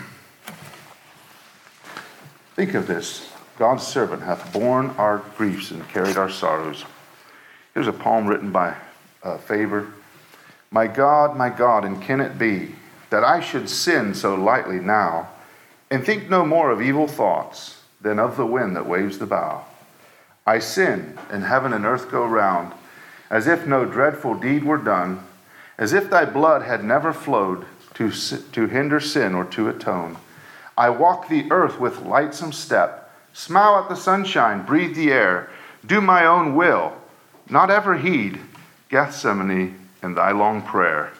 [2.56, 6.84] Think of this God's servant hath borne our griefs and carried our sorrows.
[7.74, 8.74] Here's a poem written by
[9.22, 9.92] uh, Faber.
[10.70, 12.74] My God, my God, and can it be
[13.10, 15.28] that I should sin so lightly now,
[15.90, 19.64] and think no more of evil thoughts than of the wind that waves the bough.
[20.46, 22.72] I sin, and heaven and earth go round,
[23.30, 25.24] as if no dreadful deed were done,
[25.76, 30.16] as if thy blood had never flowed to, to hinder sin or to atone.
[30.76, 35.50] I walk the earth with lightsome step, smile at the sunshine, breathe the air,
[35.84, 36.94] do my own will,
[37.48, 38.40] not ever heed
[38.88, 41.12] Gethsemane and thy long prayer.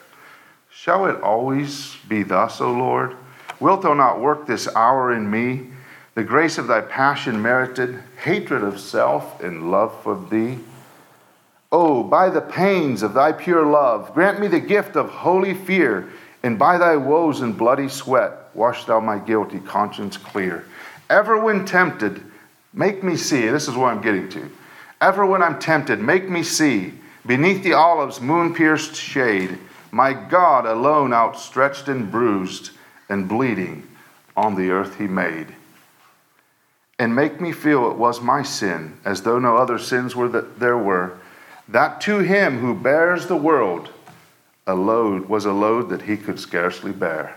[0.71, 3.15] Shall it always be thus, O Lord?
[3.59, 5.67] Wilt thou not work this hour in me
[6.15, 10.59] the grace of thy passion merited, hatred of self and love for thee?
[11.71, 16.09] Oh, by the pains of thy pure love, grant me the gift of holy fear,
[16.43, 20.65] and by thy woes and bloody sweat, wash thou my guilty conscience clear.
[21.09, 22.23] Ever when tempted,
[22.73, 24.49] make me see, this is what I'm getting to.
[24.99, 26.93] Ever when I'm tempted, make me see,
[27.25, 29.57] beneath the olive's moon pierced shade,
[29.91, 32.71] my God alone outstretched and bruised
[33.09, 33.87] and bleeding
[34.37, 35.47] on the earth he made.
[36.97, 40.59] And make me feel it was my sin, as though no other sins were that
[40.59, 41.17] there were,
[41.67, 43.89] that to him who bears the world
[44.67, 47.35] a load was a load that he could scarcely bear.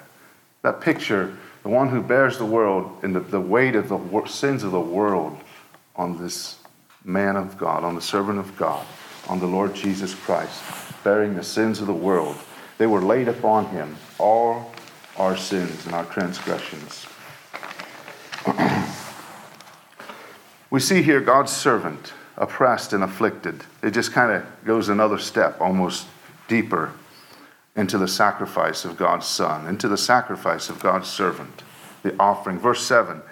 [0.62, 4.62] That picture, the one who bears the world and the, the weight of the sins
[4.65, 5.38] of the world
[5.97, 6.59] on this
[7.05, 8.85] man of God, on the servant of God,
[9.29, 12.37] on the Lord Jesus Christ bearing the sins of the world.
[12.79, 14.72] They were laid upon him, all
[15.16, 17.07] our sins and our transgressions.
[20.70, 23.64] we see here God's servant, oppressed and afflicted.
[23.83, 26.07] It just kind of goes another step, almost
[26.49, 26.93] deeper,
[27.76, 31.62] into the sacrifice of God's Son, into the sacrifice of God's servant,
[32.03, 32.59] the offering.
[32.59, 33.22] Verse 7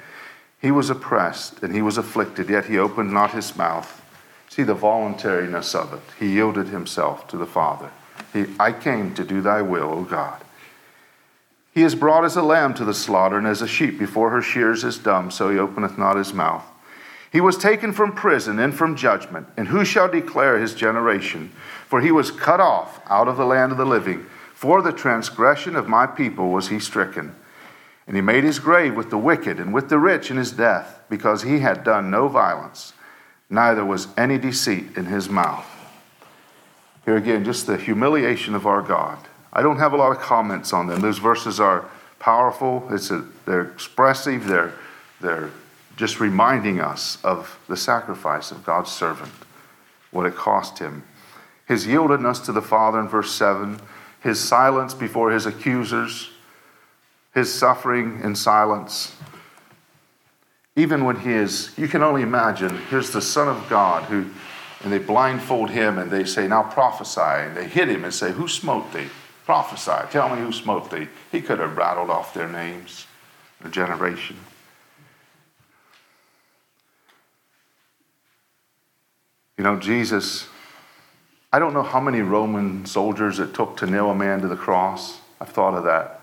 [0.61, 4.00] He was oppressed and he was afflicted, yet he opened not his mouth.
[4.61, 6.03] See the voluntariness of it.
[6.19, 7.89] He yielded himself to the Father.
[8.35, 10.39] He, I came to do thy will, O God.
[11.73, 14.43] He is brought as a lamb to the slaughter, and as a sheep before her
[14.43, 16.63] shears is dumb, so he openeth not his mouth.
[17.33, 19.47] He was taken from prison and from judgment.
[19.57, 21.53] And who shall declare his generation?
[21.89, 24.27] For he was cut off out of the land of the living.
[24.53, 27.35] For the transgression of my people was he stricken.
[28.07, 31.01] And he made his grave with the wicked and with the rich in his death,
[31.09, 32.93] because he had done no violence,
[33.51, 35.67] neither was any deceit in his mouth.
[37.05, 39.19] Here again, just the humiliation of our God.
[39.53, 41.01] I don't have a lot of comments on them.
[41.01, 41.85] Those verses are
[42.21, 42.87] powerful.
[42.91, 44.47] It's a, they're expressive.
[44.47, 44.73] They're,
[45.21, 45.51] they're
[45.97, 49.33] just reminding us of the sacrifice of God's servant,
[50.13, 51.03] what it cost him.
[51.67, 53.81] His yieldedness to the Father in verse 7,
[54.23, 56.31] his silence before his accusers,
[57.35, 59.15] his suffering in silence.
[60.77, 64.27] Even when he is, you can only imagine, here's the Son of God who,
[64.83, 67.21] and they blindfold him and they say, Now prophesy.
[67.21, 69.09] And they hit him and say, Who smote thee?
[69.45, 70.09] Prophesy.
[70.11, 71.09] Tell me who smote thee.
[71.33, 73.07] He could have rattled off their names,
[73.61, 74.37] their generation.
[79.59, 80.49] You know, Jesus,
[81.53, 84.57] I don't know how many Roman soldiers it took to nail a man to the
[84.57, 85.19] cross.
[85.41, 86.21] I've thought of that.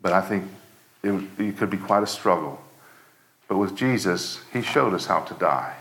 [0.00, 0.44] But I think
[1.02, 2.62] it, it could be quite a struggle.
[3.48, 5.74] But with Jesus, he showed us how to die.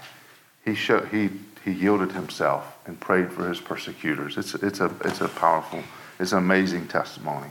[0.64, 1.30] He, showed, he,
[1.64, 4.38] he yielded himself and prayed for his persecutors.
[4.38, 5.82] It's, it's, a, it's a powerful,
[6.20, 7.50] it's an amazing testimony.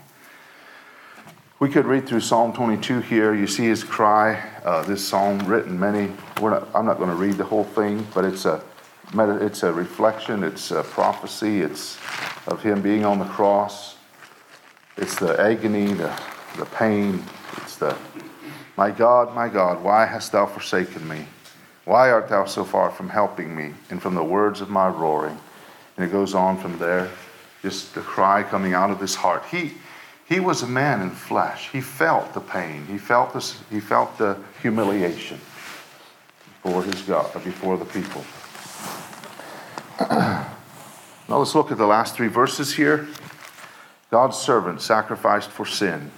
[1.61, 3.35] We could read through Psalm 22 here.
[3.35, 4.43] You see his cry.
[4.65, 6.13] Uh, this psalm written many.
[6.41, 8.63] Not, I'm not going to read the whole thing, but it's a
[9.17, 10.43] it's a reflection.
[10.43, 11.63] It's a prophecy.
[11.63, 11.97] It's
[12.49, 13.97] of him being on the cross.
[14.97, 16.13] It's the agony, the
[16.59, 17.23] the pain.
[17.59, 17.97] It's the
[18.77, 21.27] my God, my God, why hast thou forsaken me?
[21.85, 25.39] Why art thou so far from helping me and from the words of my roaring?
[25.97, 27.11] And it goes on from there,
[27.63, 29.45] just the cry coming out of his heart.
[29.51, 29.75] He
[30.27, 31.69] he was a man in flesh.
[31.71, 32.87] He felt the pain.
[32.87, 35.39] He felt, this, he felt the humiliation
[36.63, 38.25] before his God, before the people.
[40.11, 40.49] now
[41.29, 43.07] let's look at the last three verses here.
[44.11, 46.11] God's servant sacrificed for sin.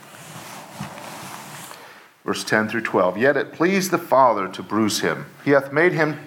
[2.26, 3.16] Verse 10 through 12.
[3.16, 5.24] Yet it pleased the Father to bruise him.
[5.42, 6.18] He hath made him,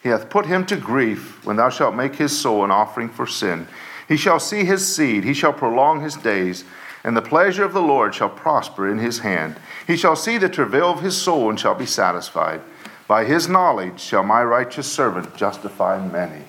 [0.00, 3.26] he hath put him to grief when thou shalt make his soul an offering for
[3.26, 3.66] sin.
[4.06, 6.64] He shall see his seed, he shall prolong his days
[7.04, 9.56] and the pleasure of the Lord shall prosper in his hand.
[9.86, 12.60] He shall see the travail of his soul and shall be satisfied.
[13.06, 16.44] By his knowledge shall my righteous servant justify many,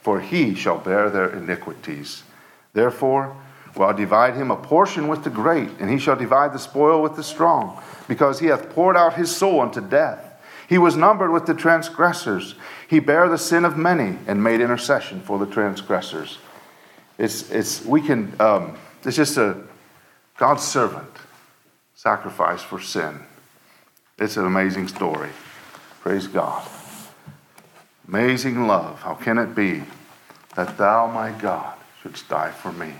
[0.00, 2.24] for he shall bear their iniquities.
[2.72, 3.36] Therefore,
[3.76, 7.02] will I divide him a portion with the great, and he shall divide the spoil
[7.02, 10.26] with the strong, because he hath poured out his soul unto death.
[10.68, 12.54] He was numbered with the transgressors.
[12.88, 16.38] He bare the sin of many and made intercession for the transgressors.
[17.18, 19.56] It's, it's, we can, um, it's just a,
[20.36, 21.10] God's servant
[21.94, 23.18] sacrifice for sin.
[24.18, 25.30] It's an amazing story.
[26.00, 26.66] Praise God.
[28.08, 29.02] Amazing love.
[29.02, 29.82] How can it be
[30.54, 32.94] that thou, my God, shouldst die for me?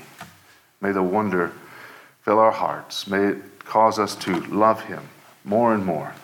[0.81, 1.53] May the wonder
[2.23, 3.07] fill our hearts.
[3.07, 5.09] May it cause us to love him
[5.45, 6.15] more and more.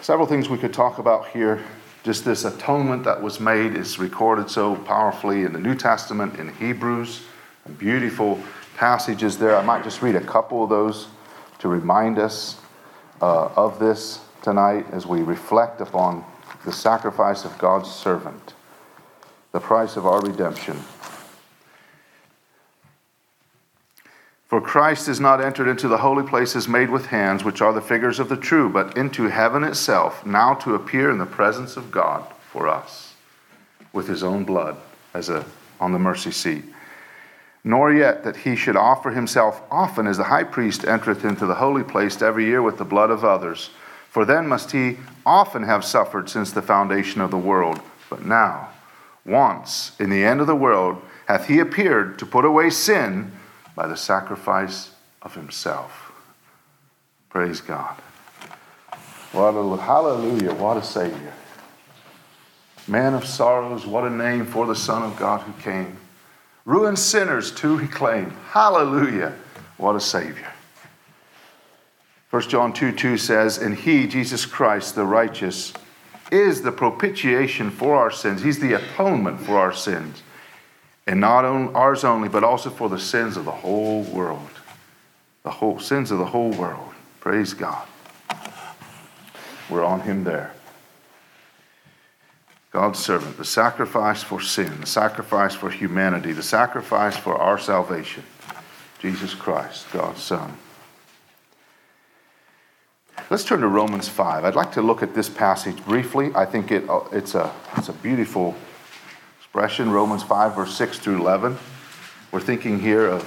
[0.00, 1.62] Several things we could talk about here.
[2.02, 6.52] Just this atonement that was made is recorded so powerfully in the New Testament in
[6.54, 7.22] Hebrews
[7.78, 8.38] beautiful
[8.76, 9.56] passages there.
[9.56, 11.08] I might just read a couple of those
[11.60, 12.60] to remind us
[13.22, 16.24] uh, of this tonight as we reflect upon
[16.64, 18.54] the sacrifice of God's servant,
[19.52, 20.78] the price of our redemption.
[24.54, 27.80] For Christ is not entered into the holy places made with hands, which are the
[27.80, 31.90] figures of the true, but into heaven itself, now to appear in the presence of
[31.90, 33.14] God for us
[33.92, 34.76] with his own blood
[35.12, 35.44] as a
[35.80, 36.62] on the mercy seat
[37.64, 41.56] nor yet that he should offer himself often as the high priest entereth into the
[41.56, 43.70] holy place every year with the blood of others.
[44.08, 47.80] For then must he often have suffered since the foundation of the world.
[48.08, 48.68] But now,
[49.26, 53.32] once in the end of the world, hath he appeared to put away sin
[53.74, 54.90] by the sacrifice
[55.22, 56.12] of himself.
[57.28, 57.96] Praise God.
[59.32, 61.32] What a, hallelujah, what a Savior.
[62.86, 65.96] Man of sorrows, what a name for the Son of God who came.
[66.64, 68.30] Ruined sinners to reclaim.
[68.50, 69.34] Hallelujah.
[69.76, 70.52] What a Savior.
[72.30, 75.72] 1 John 2 2 says, And He, Jesus Christ, the righteous,
[76.30, 78.42] is the propitiation for our sins.
[78.42, 80.22] He's the atonement for our sins.
[81.06, 84.50] And not on ours only, but also for the sins of the whole world.
[85.42, 86.94] The whole sins of the whole world.
[87.20, 87.86] Praise God.
[89.68, 90.52] We're on Him there.
[92.70, 98.24] God's servant, the sacrifice for sin, the sacrifice for humanity, the sacrifice for our salvation.
[98.98, 100.56] Jesus Christ, God's Son.
[103.30, 104.44] Let's turn to Romans 5.
[104.44, 106.32] I'd like to look at this passage briefly.
[106.34, 108.54] I think it, uh, it's, a, it's a beautiful
[109.54, 111.56] expression, Romans 5, verse 6 through 11.
[112.32, 113.22] We're thinking here of,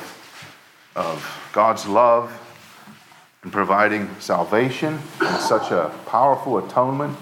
[0.94, 2.30] of God's love
[3.44, 7.18] and providing salvation and such a powerful atonement.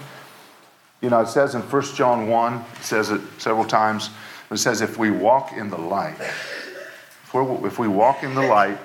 [1.00, 4.10] You know, it says in 1 John 1, it says it several times,
[4.50, 8.78] it says, if we walk in the light, if, if we walk in the light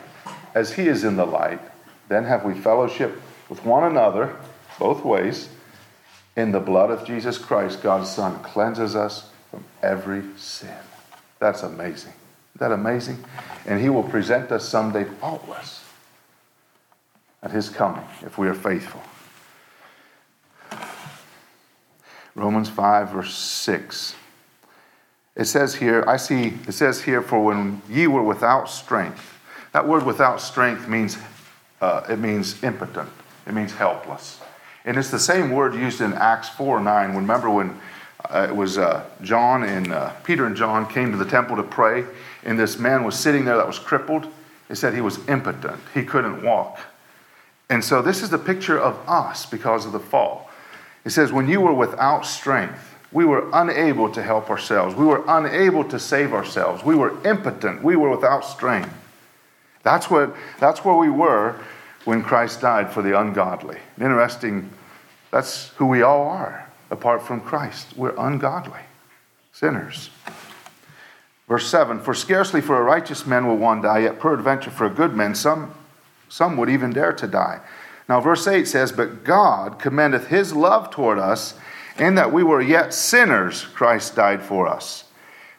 [0.54, 1.62] as he is in the light,
[2.10, 3.20] then have we fellowship
[3.50, 4.36] with one another,
[4.78, 5.50] both ways.
[6.38, 10.74] In the blood of Jesus Christ, God's Son cleanses us from every sin.
[11.40, 12.14] That's amazing.
[12.56, 13.24] Isn't that amazing?
[13.66, 15.84] And he will present us someday faultless
[17.44, 19.02] at his coming if we are faithful.
[22.34, 24.16] Romans 5, verse 6.
[25.36, 29.40] It says here, I see, it says here, for when ye were without strength.
[29.74, 31.18] That word without strength means,
[31.82, 33.10] uh, it means impotent.
[33.48, 34.40] It means helpless.
[34.86, 37.16] And it's the same word used in Acts 4 9.
[37.16, 37.80] Remember when
[38.30, 41.64] uh, it was uh, John and uh, Peter and John came to the temple to
[41.64, 42.06] pray,
[42.44, 44.28] and this man was sitting there that was crippled.
[44.70, 46.80] It said he was impotent, he couldn't walk.
[47.70, 50.50] And so this is the picture of us because of the fall.
[51.06, 54.96] It says, When you were without strength, we were unable to help ourselves.
[54.96, 56.84] We were unable to save ourselves.
[56.84, 57.84] We were impotent.
[57.84, 58.94] We were without strength.
[59.84, 61.60] That's, what, that's where we were
[62.06, 63.78] when Christ died for the ungodly.
[64.00, 64.70] Interesting,
[65.32, 67.96] that's who we all are apart from Christ.
[67.96, 68.82] We're ungodly,
[69.52, 70.12] sinners.
[71.48, 74.90] Verse 7 For scarcely for a righteous man will one die, yet peradventure for a
[74.90, 75.74] good man some,
[76.30, 77.62] some would even dare to die.
[78.08, 81.56] Now, verse 8 says, But God commendeth his love toward us,
[81.98, 85.06] in that we were yet sinners, Christ died for us.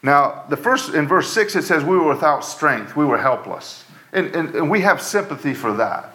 [0.03, 3.85] Now, the first in verse 6 it says we were without strength, we were helpless.
[4.13, 6.15] And, and, and we have sympathy for that.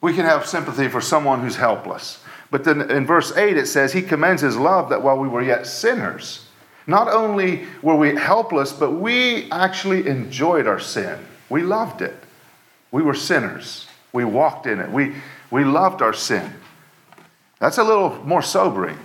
[0.00, 2.22] We can have sympathy for someone who's helpless.
[2.50, 5.42] But then in verse 8 it says, He commends His love that while we were
[5.42, 6.46] yet sinners,
[6.86, 11.18] not only were we helpless, but we actually enjoyed our sin.
[11.50, 12.16] We loved it.
[12.90, 13.86] We were sinners.
[14.12, 14.90] We walked in it.
[14.90, 15.14] We,
[15.50, 16.50] we loved our sin.
[17.58, 18.98] That's a little more sobering.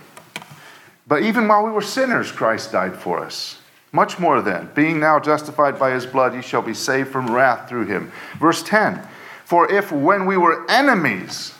[1.06, 3.60] But even while we were sinners, Christ died for us.
[3.92, 7.70] Much more then, being now justified by his blood, ye shall be saved from wrath
[7.70, 8.12] through him.
[8.40, 9.06] Verse 10
[9.46, 11.54] For if when we were enemies,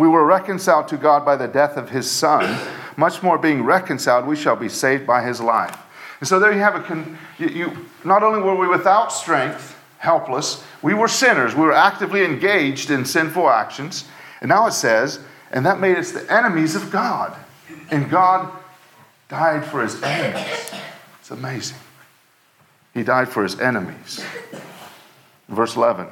[0.00, 2.58] we were reconciled to God by the death of his Son,
[2.96, 5.76] much more being reconciled, we shall be saved by his life.
[6.20, 7.06] And so there you have it.
[7.38, 11.54] You, you, not only were we without strength, helpless, we were sinners.
[11.54, 14.06] We were actively engaged in sinful actions.
[14.40, 15.20] And now it says,
[15.50, 17.36] and that made us the enemies of God.
[17.90, 18.50] And God
[19.28, 20.72] died for his enemies.
[21.20, 21.76] It's amazing.
[22.94, 24.24] He died for his enemies.
[25.50, 26.06] Verse 11.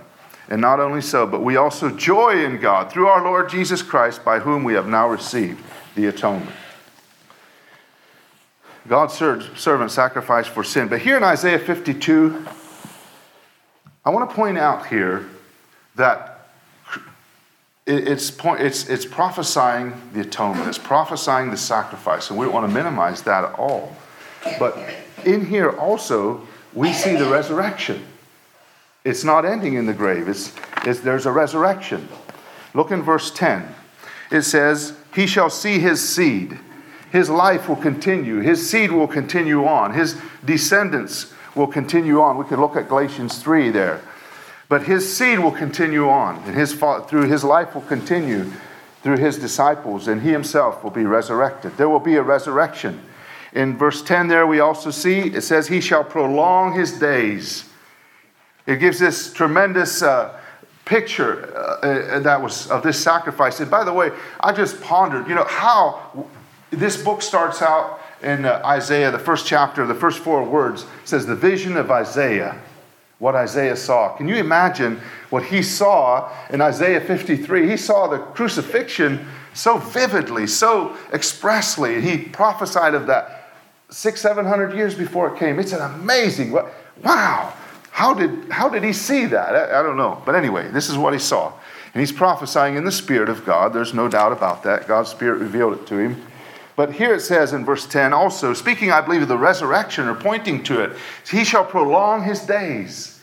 [0.48, 4.24] And not only so, but we also joy in God through our Lord Jesus Christ,
[4.24, 5.62] by whom we have now received
[5.94, 6.50] the atonement.
[8.88, 10.88] God's servant sacrificed for sin.
[10.88, 12.46] But here in Isaiah 52,
[14.04, 15.28] I want to point out here
[15.96, 16.48] that
[17.86, 22.68] it's, point, it's, it's prophesying the atonement, it's prophesying the sacrifice, and we don't want
[22.68, 23.94] to minimize that at all.
[24.58, 24.78] But
[25.26, 28.04] in here also, we see the resurrection.
[29.08, 30.52] It's not ending in the grave, it's,
[30.84, 32.06] it's, there's a resurrection.
[32.74, 33.74] Look in verse 10.
[34.30, 36.58] It says, He shall see his seed.
[37.10, 38.40] His life will continue.
[38.40, 39.94] His seed will continue on.
[39.94, 42.36] His descendants will continue on.
[42.36, 44.02] We could look at Galatians 3 there.
[44.68, 48.52] But his seed will continue on, and his, through his life will continue
[49.02, 51.78] through his disciples, and he himself will be resurrected.
[51.78, 53.00] There will be a resurrection.
[53.54, 57.64] In verse 10, there we also see it says, He shall prolong his days.
[58.68, 60.38] It gives this tremendous uh,
[60.84, 63.58] picture uh, uh, that was of this sacrifice.
[63.58, 66.28] And by the way, I just pondered, you know, how
[66.70, 71.26] this book starts out in uh, Isaiah, the first chapter, the first four words says,
[71.26, 72.60] The vision of Isaiah
[73.18, 74.16] what Isaiah saw.
[74.16, 75.00] Can you imagine
[75.30, 77.68] what he saw in Isaiah 53?
[77.68, 82.00] He saw the crucifixion so vividly, so expressly.
[82.00, 83.50] He prophesied of that
[83.90, 85.58] six, seven hundred years before it came.
[85.58, 86.52] It's an amazing,
[87.02, 87.52] wow.
[87.98, 89.56] How did, how did he see that?
[89.56, 90.22] I, I don't know.
[90.24, 91.52] But anyway, this is what he saw.
[91.92, 93.72] And he's prophesying in the Spirit of God.
[93.72, 94.86] There's no doubt about that.
[94.86, 96.24] God's Spirit revealed it to him.
[96.76, 100.14] But here it says in verse 10 also, speaking, I believe, of the resurrection or
[100.14, 100.92] pointing to it,
[101.28, 103.20] he shall prolong his days.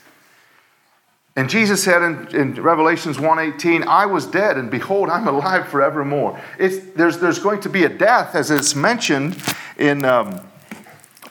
[1.38, 6.38] And Jesus said in, in Revelations 1:18, I was dead, and behold, I'm alive forevermore.
[6.60, 9.42] It's, there's, there's going to be a death, as it's mentioned
[9.78, 10.42] in, um,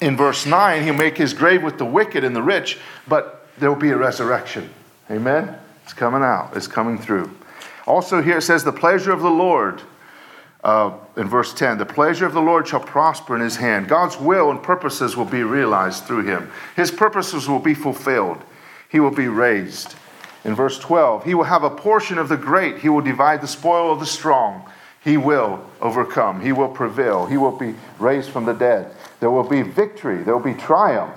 [0.01, 0.83] in verse 9.
[0.83, 3.97] He'll make his grave with the wicked and the rich, but there will be a
[3.97, 4.71] resurrection.
[5.11, 5.57] Amen?
[5.83, 7.31] It's coming out, it's coming through.
[7.87, 9.83] Also, here it says, the pleasure of the Lord.
[10.63, 13.87] Uh, in verse 10, the pleasure of the Lord shall prosper in his hand.
[13.87, 16.51] God's will and purposes will be realized through him.
[16.75, 18.43] His purposes will be fulfilled.
[18.89, 19.95] He will be raised.
[20.43, 22.79] In verse 12, he will have a portion of the great.
[22.79, 24.65] He will divide the spoil of the strong.
[25.03, 26.41] He will overcome.
[26.41, 27.27] He will prevail.
[27.27, 28.95] He will be raised from the dead.
[29.21, 30.23] There will be victory.
[30.23, 31.15] There will be triumph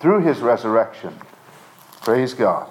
[0.00, 1.18] through his resurrection.
[2.02, 2.68] Praise God.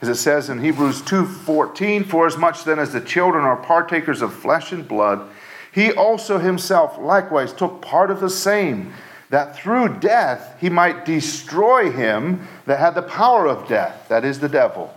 [0.00, 4.20] As it says in Hebrews 2:14, for as much then as the children are partakers
[4.20, 5.28] of flesh and blood,
[5.70, 8.92] he also himself likewise took part of the same,
[9.30, 14.40] that through death he might destroy him that had the power of death, that is
[14.40, 14.92] the devil,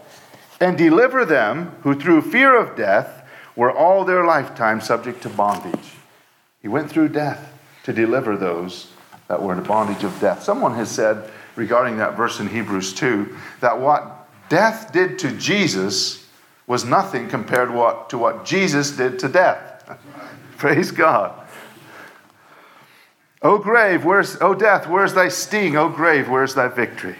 [0.59, 3.21] and deliver them who through fear of death
[3.55, 5.93] were all their lifetime subject to bondage.
[6.61, 7.54] He went through death
[7.85, 8.91] to deliver those
[9.27, 10.43] that were in the bondage of death.
[10.43, 16.27] Someone has said regarding that verse in Hebrews 2 that what death did to Jesus
[16.67, 19.97] was nothing compared to what, to what Jesus did to death.
[20.57, 21.41] Praise God.
[23.41, 25.77] O grave, where's O death, where's thy sting?
[25.77, 27.15] O grave, where's thy victory?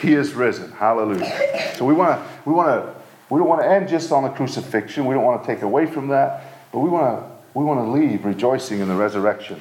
[0.00, 0.72] He is risen.
[0.72, 1.74] Hallelujah.
[1.76, 2.94] So we want to we want to
[3.28, 5.04] we don't want to end just on the crucifixion.
[5.04, 7.90] We don't want to take away from that, but we want to we want to
[7.90, 9.60] leave rejoicing in the resurrection.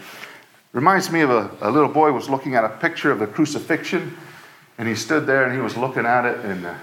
[0.71, 4.15] Reminds me of a, a little boy was looking at a picture of the crucifixion,
[4.77, 6.75] and he stood there and he was looking at it, and uh,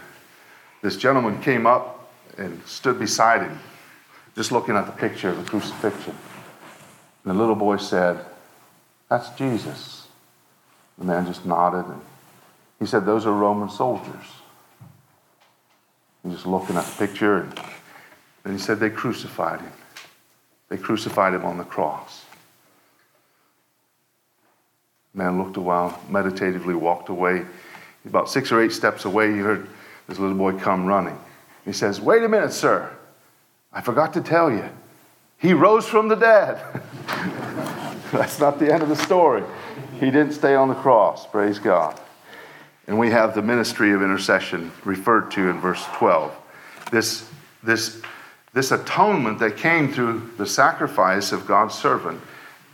[0.83, 3.59] this gentleman came up and stood beside him,
[4.35, 6.15] just looking at the picture of the crucifixion.
[7.25, 8.25] And the little boy said,
[9.09, 10.09] That's Jesus.
[10.99, 12.03] The man just nodded, and
[12.81, 14.27] he said, Those are Roman soldiers.
[16.25, 17.61] He's just looking at the picture, and
[18.43, 19.73] then he said, They crucified him.
[20.69, 22.26] They crucified him on the cross.
[25.17, 27.47] Man looked a while, meditatively walked away.
[28.05, 29.67] About six or eight steps away, he heard
[30.07, 31.19] this little boy come running.
[31.65, 32.93] He says, Wait a minute, sir.
[33.73, 34.69] I forgot to tell you.
[35.39, 36.63] He rose from the dead.
[38.13, 39.43] That's not the end of the story.
[39.99, 41.27] He didn't stay on the cross.
[41.27, 41.99] Praise God.
[42.87, 46.35] And we have the ministry of intercession referred to in verse 12.
[46.93, 47.29] This,
[47.63, 48.01] this,
[48.53, 52.21] this atonement that came through the sacrifice of God's servant,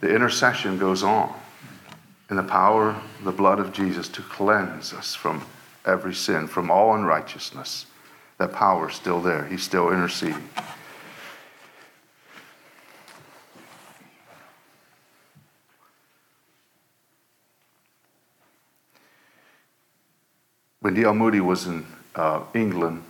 [0.01, 1.33] the intercession goes on
[2.33, 5.45] in the power of the blood of Jesus to cleanse us from
[5.85, 7.85] every sin, from all unrighteousness.
[8.39, 9.45] That power is still there.
[9.45, 10.49] He's still interceding.
[20.81, 21.13] When D.L.
[21.13, 23.03] Moody was in uh, England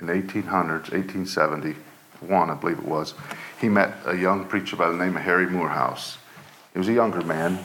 [0.00, 3.12] in 1800s, 1871, I believe it was,
[3.60, 6.16] he met a young preacher by the name of Harry Moorhouse.
[6.72, 7.58] He was a younger man,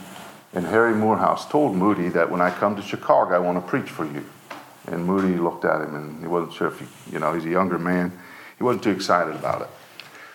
[0.52, 3.88] and Harry Moorhouse told Moody that when I come to Chicago, I want to preach
[3.90, 4.24] for you.
[4.86, 7.50] And Moody looked at him and he wasn't sure if he, you know, he's a
[7.50, 8.12] younger man.
[8.58, 9.68] He wasn't too excited about it.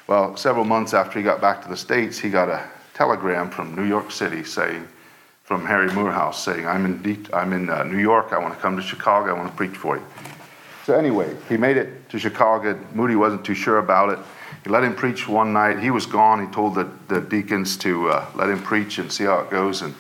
[0.08, 3.76] Well, several months after he got back to the States, he got a telegram from
[3.76, 4.88] New York City saying,
[5.44, 8.60] from Harry Moorhouse saying, I'm in, De- I'm in uh, New York, I want to
[8.60, 10.04] come to Chicago, I want to preach for you.
[10.86, 12.80] So, anyway, he made it to Chicago.
[12.94, 14.20] Moody wasn't too sure about it.
[14.64, 15.80] He let him preach one night.
[15.80, 16.46] He was gone.
[16.46, 19.82] He told the, the deacons to uh, let him preach and see how it goes.
[19.82, 19.94] And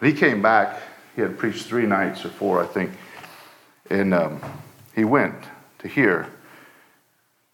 [0.00, 0.80] he came back.
[1.14, 2.92] He had preached three nights or four, I think.
[3.88, 4.40] And um,
[4.94, 5.36] he went
[5.80, 6.28] to hear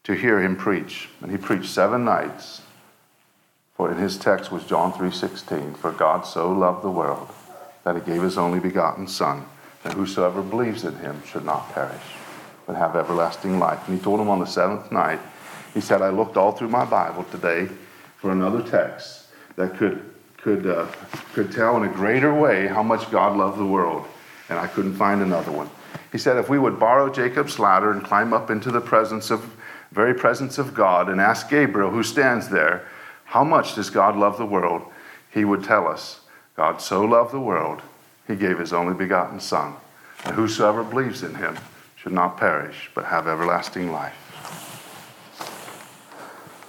[0.07, 1.09] to hear him preach.
[1.21, 2.63] And he preached seven nights.
[3.75, 7.29] For in his text was John 3:16, for God so loved the world
[7.83, 9.47] that he gave his only begotten son,
[9.83, 12.15] that whosoever believes in him should not perish,
[12.67, 13.87] but have everlasting life.
[13.87, 15.21] And he told him on the seventh night,
[15.75, 17.69] he said, I looked all through my Bible today
[18.17, 19.27] for another text
[19.57, 20.16] that could
[20.47, 20.87] could uh,
[21.35, 24.07] could tell in a greater way how much God loved the world,
[24.49, 25.69] and I couldn't find another one.
[26.13, 29.57] He said, if we would borrow Jacob's ladder and climb up into the presence of
[29.91, 32.87] very presence of God and ask Gabriel, who stands there,
[33.25, 34.83] how much does God love the world?
[35.33, 36.21] He would tell us,
[36.57, 37.83] God so loved the world,
[38.29, 39.75] he gave his only begotten Son,
[40.25, 41.59] and whosoever believes in him
[41.97, 44.15] should not perish, but have everlasting life.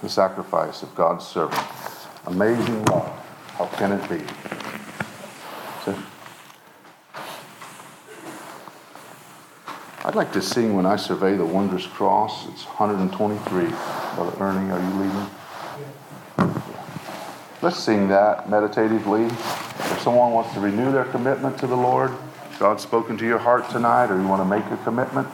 [0.02, 1.62] The sacrifice of God's servant.
[2.26, 3.26] Amazing love.
[3.58, 4.24] How can it be?
[5.84, 5.98] So,
[10.04, 12.46] I'd like to sing When I Survey the Wondrous Cross.
[12.50, 13.66] It's 123.
[14.14, 15.26] Brother Ernie, are you leaving?
[17.60, 19.24] Let's sing that meditatively.
[19.24, 22.12] If someone wants to renew their commitment to the Lord,
[22.60, 25.26] God's spoken to your heart tonight, or you want to make a commitment,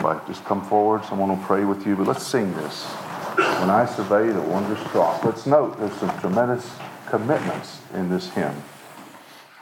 [0.00, 1.04] but just come forward.
[1.06, 1.96] Someone will pray with you.
[1.96, 2.84] But let's sing this.
[2.84, 5.24] When I survey the wondrous cross.
[5.24, 6.70] Let's note there's some tremendous
[7.10, 8.62] commitments in this hymn.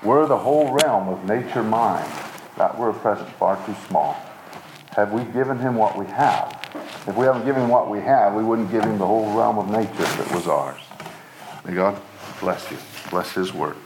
[0.04, 2.08] Were the whole realm of nature mine,
[2.56, 4.14] that were a present far too small.
[4.96, 6.54] Have we given him what we have?
[7.06, 9.58] If we haven't given him what we have, we wouldn't give him the whole realm
[9.58, 10.80] of nature that was ours.
[11.64, 12.00] May God
[12.40, 12.76] bless you,
[13.10, 13.76] bless his work.